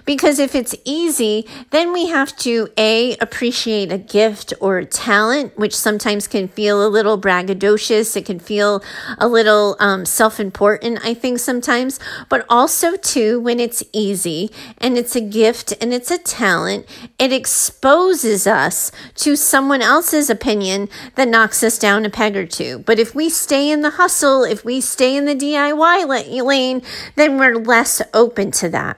Because 0.06 0.40
if 0.40 0.56
it's 0.56 0.76
easy, 0.86 1.48
then 1.72 1.94
we 1.94 2.08
have 2.08 2.36
to 2.38 2.70
A, 2.78 3.16
appreciate 3.18 3.92
a 3.92 3.98
gift 3.98 4.54
or 4.60 4.78
a 4.78 4.86
talent, 4.86 5.58
which 5.58 5.76
sometimes 5.76 6.28
can 6.28 6.48
feel 6.48 6.86
a 6.86 6.90
little 6.90 7.20
braggadocious. 7.20 8.16
It 8.16 8.26
can 8.26 8.40
feel 8.40 8.84
a 9.18 9.28
little 9.28 9.76
um, 9.80 10.06
self 10.06 10.40
important, 10.40 11.00
I 11.04 11.14
think, 11.14 11.40
sometimes. 11.40 12.00
But 12.30 12.46
also, 12.50 12.96
too, 12.96 13.40
when 13.40 13.60
it's 13.60 13.84
easy 13.94 14.52
and 14.78 14.98
it's 14.98 15.16
a 15.16 15.22
gift 15.22 15.74
and 15.82 15.94
it's 15.94 16.12
a 16.12 16.18
talent, 16.18 16.86
it 17.20 17.32
exposes 17.32 18.48
us 18.48 18.92
to 19.16 19.36
someone 19.36 19.82
else's 19.82 20.30
opinion 20.30 20.90
that 21.16 21.28
knocks 21.28 21.64
us 21.64 21.78
down 21.78 22.06
a 22.06 22.10
peg 22.10 22.36
or 22.36 22.46
two. 22.46 22.80
But 22.80 23.00
if 23.00 23.16
we 23.16 23.30
stay 23.30 23.72
in 23.72 23.82
the 23.82 23.92
hustle, 23.92 24.44
if 24.44 24.64
we 24.64 24.82
stay 24.82 25.16
in 25.16 25.26
the 25.26 25.36
DIY 25.36 26.44
lane, 26.44 26.82
then 27.16 27.38
we're 27.38 27.56
less 27.56 28.02
open 28.14 28.52
to 28.52 28.70
that. 28.70 28.98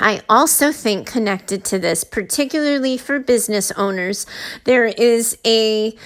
I 0.00 0.22
also 0.28 0.72
think 0.72 1.06
connected 1.06 1.64
to 1.66 1.78
this, 1.78 2.04
particularly 2.04 2.98
for 2.98 3.18
business 3.18 3.70
owners, 3.72 4.26
there 4.64 4.86
is 4.86 5.38
a 5.46 5.96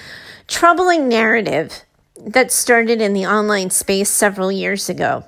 troubling 0.47 1.07
narrative 1.07 1.83
that 2.15 2.51
started 2.51 3.01
in 3.01 3.13
the 3.13 3.25
online 3.25 3.69
space 3.69 4.09
several 4.09 4.51
years 4.51 4.89
ago. 4.89 5.25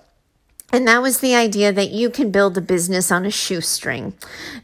And 0.71 0.87
that 0.87 1.01
was 1.01 1.19
the 1.19 1.35
idea 1.35 1.73
that 1.73 1.91
you 1.91 2.09
can 2.09 2.31
build 2.31 2.57
a 2.57 2.61
business 2.61 3.11
on 3.11 3.25
a 3.25 3.31
shoestring, 3.31 4.13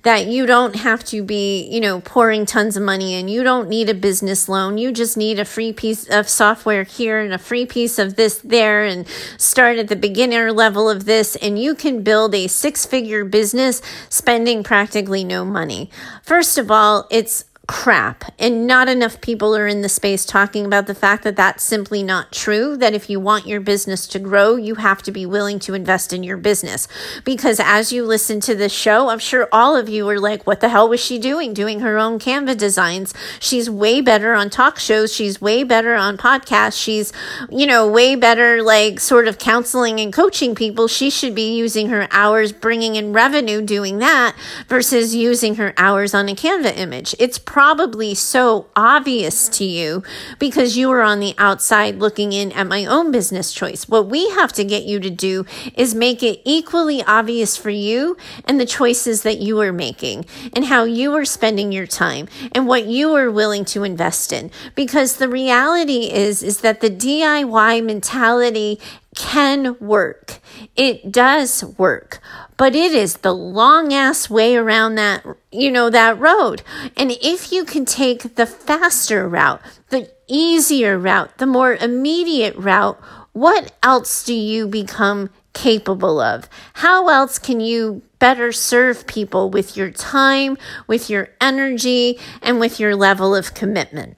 that 0.03 0.25
you 0.25 0.45
don't 0.45 0.77
have 0.77 1.03
to 1.05 1.21
be, 1.21 1.67
you 1.69 1.81
know, 1.81 1.99
pouring 1.99 2.45
tons 2.45 2.77
of 2.77 2.83
money 2.83 3.13
in. 3.13 3.27
You 3.27 3.43
don't 3.43 3.67
need 3.67 3.89
a 3.89 3.93
business 3.93 4.47
loan. 4.47 4.77
You 4.77 4.93
just 4.93 5.17
need 5.17 5.37
a 5.37 5.45
free 5.45 5.73
piece 5.73 6.07
of 6.09 6.29
software 6.29 6.83
here 6.83 7.19
and 7.19 7.33
a 7.33 7.37
free 7.37 7.65
piece 7.65 7.99
of 7.99 8.15
this 8.15 8.37
there 8.37 8.85
and 8.85 9.05
start 9.37 9.77
at 9.77 9.89
the 9.89 9.97
beginner 9.97 10.53
level 10.53 10.89
of 10.89 11.05
this. 11.05 11.35
And 11.35 11.59
you 11.59 11.75
can 11.75 12.03
build 12.03 12.33
a 12.33 12.47
six 12.47 12.85
figure 12.85 13.25
business 13.25 13.81
spending 14.09 14.63
practically 14.63 15.25
no 15.25 15.43
money. 15.43 15.89
First 16.23 16.57
of 16.57 16.71
all, 16.71 17.05
it's 17.11 17.43
crap. 17.67 18.23
And 18.39 18.65
not 18.65 18.87
enough 18.87 19.19
people 19.19 19.55
are 19.55 19.67
in 19.67 19.81
the 19.81 19.89
space 19.89 20.25
talking 20.25 20.65
about 20.65 20.87
the 20.87 20.95
fact 20.95 21.23
that 21.23 21.35
that's 21.35 21.63
simply 21.63 22.01
not 22.01 22.31
true. 22.31 22.77
That 22.77 22.93
if 22.93 23.09
you 23.09 23.19
want 23.19 23.45
your 23.45 23.59
business 23.59 24.07
to 24.07 24.19
grow, 24.19 24.55
you 24.55 24.75
have 24.75 25.03
to 25.03 25.11
be 25.11 25.25
willing 25.25 25.59
to 25.59 25.73
invest 25.73 26.13
in 26.13 26.23
your 26.23 26.37
business. 26.37 26.87
Because 27.25 27.59
as 27.59 27.91
you 27.91 28.05
listen 28.05 28.39
to 28.41 28.55
this 28.55 28.71
show, 28.71 29.09
I'm 29.09 29.19
sure 29.19 29.49
all 29.51 29.75
of 29.75 29.89
you 29.89 30.07
are 30.09 30.19
like, 30.19 30.47
what 30.47 30.61
the 30.61 30.69
hell 30.69 30.87
was 30.87 31.01
she 31.01 31.19
doing? 31.19 31.53
Doing 31.53 31.81
her 31.81 31.97
own 31.97 32.19
Canva 32.19 32.57
designs. 32.57 33.13
She's 33.39 33.69
way 33.69 33.99
better 33.99 34.33
on 34.33 34.49
talk 34.49 34.79
shows. 34.79 35.13
She's 35.13 35.41
way 35.41 35.63
better 35.63 35.93
on 35.95 36.17
podcasts. 36.17 36.81
She's, 36.81 37.11
you 37.49 37.67
know, 37.67 37.87
way 37.87 38.15
better, 38.15 38.63
like 38.63 38.99
sort 38.99 39.27
of 39.27 39.37
counseling 39.37 39.99
and 39.99 40.13
coaching 40.13 40.55
people. 40.55 40.87
She 40.87 41.09
should 41.09 41.35
be 41.35 41.55
using 41.57 41.89
her 41.89 42.07
hours 42.11 42.53
bringing 42.53 42.95
in 42.95 43.11
revenue 43.11 43.61
doing 43.61 43.97
that 43.97 44.35
versus 44.67 45.13
using 45.13 45.55
her 45.55 45.73
hours 45.77 46.13
on 46.13 46.29
a 46.29 46.35
Canva 46.35 46.77
image. 46.77 47.13
It's 47.19 47.37
probably 47.57 48.13
so 48.13 48.67
obvious 48.75 49.49
to 49.49 49.65
you 49.65 50.03
because 50.37 50.77
you 50.77 50.87
were 50.87 51.01
on 51.01 51.19
the 51.19 51.33
outside 51.39 51.97
looking 51.97 52.31
in 52.31 52.51
at 52.51 52.67
my 52.67 52.85
own 52.85 53.11
business 53.11 53.51
choice. 53.51 53.89
What 53.89 54.05
we 54.05 54.29
have 54.29 54.53
to 54.53 54.63
get 54.63 54.83
you 54.83 54.99
to 54.99 55.09
do 55.09 55.43
is 55.73 55.95
make 55.95 56.21
it 56.21 56.39
equally 56.45 57.01
obvious 57.01 57.57
for 57.57 57.71
you 57.71 58.15
and 58.45 58.59
the 58.59 58.65
choices 58.67 59.23
that 59.23 59.39
you 59.39 59.59
are 59.59 59.73
making 59.73 60.27
and 60.55 60.65
how 60.65 60.83
you 60.83 61.15
are 61.15 61.25
spending 61.25 61.71
your 61.71 61.87
time 61.87 62.27
and 62.51 62.67
what 62.67 62.85
you 62.85 63.15
are 63.15 63.31
willing 63.31 63.65
to 63.65 63.83
invest 63.83 64.31
in. 64.31 64.51
Because 64.75 65.17
the 65.17 65.27
reality 65.27 66.11
is, 66.11 66.43
is 66.43 66.61
that 66.61 66.81
the 66.81 66.91
DIY 66.91 67.83
mentality 67.83 68.79
can 69.17 69.75
work. 69.79 70.39
It 70.75 71.11
does 71.11 71.63
work, 71.77 72.19
but 72.55 72.75
it 72.75 72.93
is 72.93 73.17
the 73.17 73.33
long 73.33 73.91
ass 73.91 74.29
way 74.29 74.55
around 74.55 74.95
that, 74.95 75.25
you 75.51 75.71
know, 75.71 75.89
that 75.89 76.19
road. 76.19 76.61
And 76.95 77.11
if 77.11 77.51
you 77.51 77.65
can 77.65 77.83
take 77.83 78.35
the 78.35 78.45
faster 78.45 79.27
route, 79.27 79.61
the 79.89 80.11
easier 80.27 80.99
route, 80.99 81.39
the 81.39 81.47
more 81.47 81.73
immediate 81.73 82.55
route, 82.55 82.99
what 83.33 83.73
else 83.81 84.23
do 84.23 84.35
you 84.35 84.67
become 84.67 85.31
capable 85.53 86.19
of? 86.19 86.47
How 86.73 87.07
else 87.09 87.39
can 87.39 87.59
you 87.59 88.03
better 88.19 88.51
serve 88.51 89.07
people 89.07 89.49
with 89.49 89.75
your 89.75 89.89
time, 89.89 90.57
with 90.85 91.09
your 91.09 91.29
energy, 91.41 92.19
and 92.43 92.59
with 92.59 92.79
your 92.79 92.95
level 92.95 93.35
of 93.35 93.55
commitment? 93.55 94.15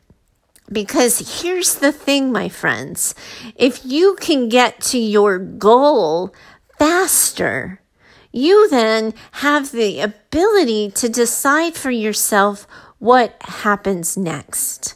Because 0.72 1.42
here's 1.42 1.76
the 1.76 1.92
thing, 1.92 2.32
my 2.32 2.50
friends 2.50 3.16
if 3.56 3.86
you 3.86 4.16
can 4.20 4.50
get 4.50 4.82
to 4.82 5.00
your 5.00 5.40
goal 5.40 6.34
faster, 6.78 7.82
you 8.32 8.70
then 8.70 9.14
have 9.34 9.72
the 9.72 10.00
ability 10.00 10.92
to 10.92 11.10
decide 11.10 11.76
for 11.76 11.92
yourself 11.92 12.68
what 13.00 13.36
happens 13.42 14.16
next. 14.16 14.96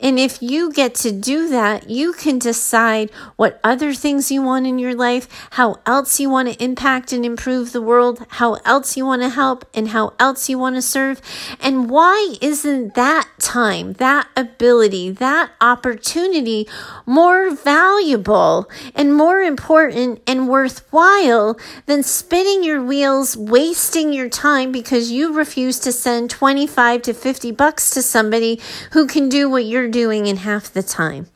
And 0.00 0.18
if 0.18 0.42
you 0.42 0.72
get 0.72 0.94
to 0.96 1.12
do 1.12 1.48
that, 1.48 1.88
you 1.88 2.12
can 2.12 2.38
decide 2.38 3.10
what 3.36 3.60
other 3.62 3.92
things 3.94 4.30
you 4.30 4.42
want 4.42 4.66
in 4.66 4.78
your 4.78 4.94
life, 4.94 5.28
how 5.52 5.76
else 5.86 6.18
you 6.20 6.30
want 6.30 6.48
to 6.48 6.62
impact 6.62 7.12
and 7.12 7.24
improve 7.24 7.72
the 7.72 7.82
world, 7.82 8.24
how 8.28 8.54
else 8.64 8.96
you 8.96 9.06
want 9.06 9.22
to 9.22 9.28
help, 9.28 9.64
and 9.74 9.88
how 9.88 10.14
else 10.18 10.48
you 10.48 10.58
want 10.58 10.76
to 10.76 10.82
serve. 10.82 11.20
And 11.60 11.88
why 11.88 12.36
isn't 12.40 12.94
that 12.94 13.28
time, 13.38 13.94
that 13.94 14.28
ability, 14.36 15.10
that 15.10 15.52
opportunity 15.60 16.66
more 17.06 17.50
valuable 17.54 18.68
and 18.94 19.14
more 19.14 19.40
important 19.40 20.20
and 20.26 20.48
worthwhile 20.48 21.58
than 21.86 22.02
spinning 22.02 22.64
your 22.64 22.82
wheels, 22.82 23.36
wasting 23.36 24.12
your 24.12 24.28
time 24.28 24.72
because 24.72 25.10
you 25.10 25.36
refuse 25.36 25.78
to 25.80 25.92
send 25.92 26.30
25 26.30 27.02
to 27.02 27.14
50 27.14 27.52
bucks 27.52 27.90
to 27.90 28.02
somebody 28.02 28.60
who 28.92 29.06
can 29.06 29.28
do 29.28 29.48
what 29.48 29.64
you're 29.64 29.77
doing 29.86 30.26
in 30.26 30.38
half 30.38 30.72
the 30.72 30.82
time. 30.82 31.28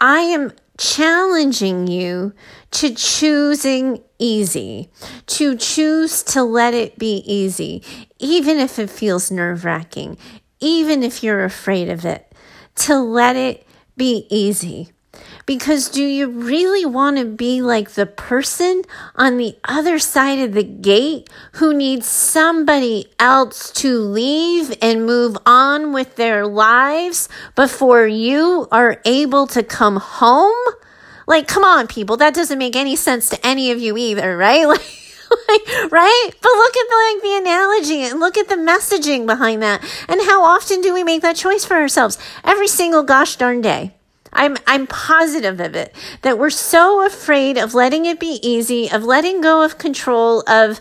I 0.00 0.20
am 0.20 0.52
challenging 0.78 1.86
you 1.86 2.32
to 2.72 2.94
choosing 2.94 4.02
easy, 4.18 4.90
to 5.26 5.56
choose 5.56 6.22
to 6.24 6.42
let 6.42 6.74
it 6.74 6.98
be 6.98 7.22
easy, 7.26 7.82
even 8.18 8.58
if 8.58 8.78
it 8.78 8.90
feels 8.90 9.30
nerve 9.30 9.64
wracking, 9.64 10.16
even 10.60 11.02
if 11.02 11.22
you're 11.22 11.44
afraid 11.44 11.88
of 11.88 12.04
it, 12.04 12.32
to 12.74 12.98
let 12.98 13.36
it 13.36 13.66
be 13.96 14.26
easy. 14.30 14.90
Because 15.44 15.88
do 15.88 16.02
you 16.02 16.28
really 16.28 16.86
want 16.86 17.18
to 17.18 17.24
be 17.24 17.60
like 17.60 17.90
the 17.90 18.06
person 18.06 18.82
on 19.16 19.36
the 19.36 19.56
other 19.64 19.98
side 19.98 20.38
of 20.38 20.52
the 20.52 20.62
gate 20.62 21.28
who 21.52 21.74
needs 21.74 22.06
somebody 22.06 23.12
else 23.18 23.70
to 23.72 23.98
leave 23.98 24.74
and 24.80 25.04
move 25.04 25.36
on 25.44 25.51
with 26.02 26.16
their 26.16 26.44
lives 26.44 27.28
before 27.54 28.08
you 28.08 28.66
are 28.72 29.00
able 29.04 29.46
to 29.46 29.62
come 29.62 29.98
home? 29.98 30.74
Like, 31.28 31.46
come 31.46 31.62
on, 31.62 31.86
people. 31.86 32.16
That 32.16 32.34
doesn't 32.34 32.58
make 32.58 32.74
any 32.74 32.96
sense 32.96 33.28
to 33.28 33.46
any 33.46 33.70
of 33.70 33.80
you 33.80 33.96
either, 33.96 34.36
right? 34.36 34.66
Like, 35.48 35.66
right? 35.90 36.30
But 36.42 36.50
look 36.50 36.76
at 36.76 36.88
the, 36.90 37.12
like 37.14 37.22
the 37.22 37.38
analogy 37.38 38.02
and 38.02 38.20
look 38.20 38.36
at 38.36 38.50
the 38.50 38.54
messaging 38.56 39.24
behind 39.24 39.62
that. 39.62 39.82
And 40.06 40.20
how 40.20 40.44
often 40.44 40.82
do 40.82 40.92
we 40.92 41.04
make 41.04 41.22
that 41.22 41.36
choice 41.36 41.64
for 41.64 41.72
ourselves? 41.72 42.18
Every 42.44 42.68
single 42.68 43.02
gosh 43.02 43.36
darn 43.36 43.62
day. 43.62 43.94
I'm 44.34 44.58
I'm 44.66 44.86
positive 44.86 45.58
of 45.58 45.74
it 45.74 45.94
that 46.20 46.38
we're 46.38 46.50
so 46.50 47.04
afraid 47.06 47.56
of 47.56 47.72
letting 47.72 48.04
it 48.04 48.20
be 48.20 48.40
easy, 48.42 48.90
of 48.90 49.04
letting 49.04 49.40
go 49.40 49.62
of 49.62 49.78
control, 49.78 50.42
of 50.46 50.80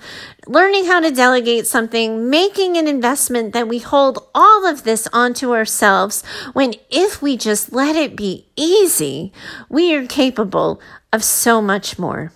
learning 0.51 0.85
how 0.85 0.99
to 0.99 1.09
delegate 1.11 1.65
something, 1.65 2.29
making 2.29 2.75
an 2.75 2.85
investment 2.85 3.53
that 3.53 3.69
we 3.69 3.79
hold 3.79 4.27
all 4.35 4.65
of 4.65 4.83
this 4.83 5.07
onto 5.13 5.53
ourselves 5.53 6.25
when 6.51 6.73
if 6.89 7.21
we 7.21 7.37
just 7.37 7.71
let 7.71 7.95
it 7.95 8.17
be 8.17 8.45
easy, 8.57 9.31
we 9.69 9.95
are 9.95 10.05
capable 10.05 10.81
of 11.13 11.23
so 11.23 11.61
much 11.61 11.97
more. 11.97 12.33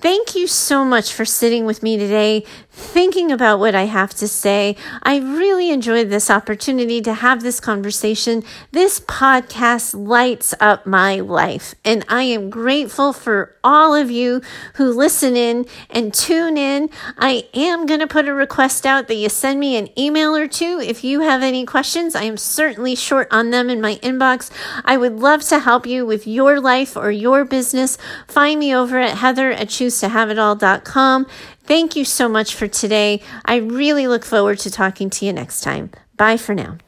Thank 0.00 0.36
you 0.36 0.46
so 0.46 0.84
much 0.84 1.12
for 1.12 1.24
sitting 1.24 1.64
with 1.64 1.82
me 1.82 1.96
today, 1.96 2.44
thinking 2.70 3.32
about 3.32 3.58
what 3.58 3.74
I 3.74 3.86
have 3.86 4.14
to 4.14 4.28
say. 4.28 4.76
I 5.02 5.18
really 5.18 5.70
enjoyed 5.70 6.08
this 6.08 6.30
opportunity 6.30 7.00
to 7.00 7.14
have 7.14 7.42
this 7.42 7.58
conversation. 7.58 8.44
This 8.70 9.00
podcast 9.00 10.06
lights 10.06 10.54
up 10.60 10.86
my 10.86 11.16
life, 11.16 11.74
and 11.84 12.04
I 12.08 12.22
am 12.22 12.48
grateful 12.48 13.12
for 13.12 13.56
all 13.64 13.92
of 13.92 14.08
you 14.08 14.40
who 14.74 14.92
listen 14.92 15.34
in 15.34 15.66
and 15.90 16.14
tune 16.14 16.56
in. 16.56 16.90
I 17.18 17.48
am 17.52 17.84
going 17.84 17.98
to 17.98 18.06
put 18.06 18.28
a 18.28 18.32
request 18.32 18.86
out 18.86 19.08
that 19.08 19.16
you 19.16 19.28
send 19.28 19.58
me 19.58 19.76
an 19.76 19.88
email 19.98 20.36
or 20.36 20.46
two 20.46 20.80
if 20.80 21.02
you 21.02 21.22
have 21.22 21.42
any 21.42 21.66
questions. 21.66 22.14
I 22.14 22.22
am 22.22 22.36
certainly 22.36 22.94
short 22.94 23.26
on 23.32 23.50
them 23.50 23.68
in 23.68 23.80
my 23.80 23.96
inbox. 23.96 24.52
I 24.84 24.96
would 24.96 25.18
love 25.18 25.42
to 25.48 25.58
help 25.58 25.86
you 25.86 26.06
with 26.06 26.24
your 26.28 26.60
life 26.60 26.96
or 26.96 27.10
your 27.10 27.44
business. 27.44 27.98
Find 28.28 28.60
me 28.60 28.72
over 28.72 28.98
at 29.00 29.18
Heather 29.18 29.50
at 29.50 29.68
choosetohaveitall.com. 29.88 31.26
Thank 31.64 31.96
you 31.96 32.04
so 32.04 32.28
much 32.28 32.54
for 32.54 32.68
today. 32.68 33.22
I 33.44 33.56
really 33.56 34.06
look 34.06 34.24
forward 34.24 34.58
to 34.60 34.70
talking 34.70 35.10
to 35.10 35.26
you 35.26 35.32
next 35.32 35.60
time. 35.60 35.90
Bye 36.16 36.36
for 36.36 36.54
now. 36.54 36.78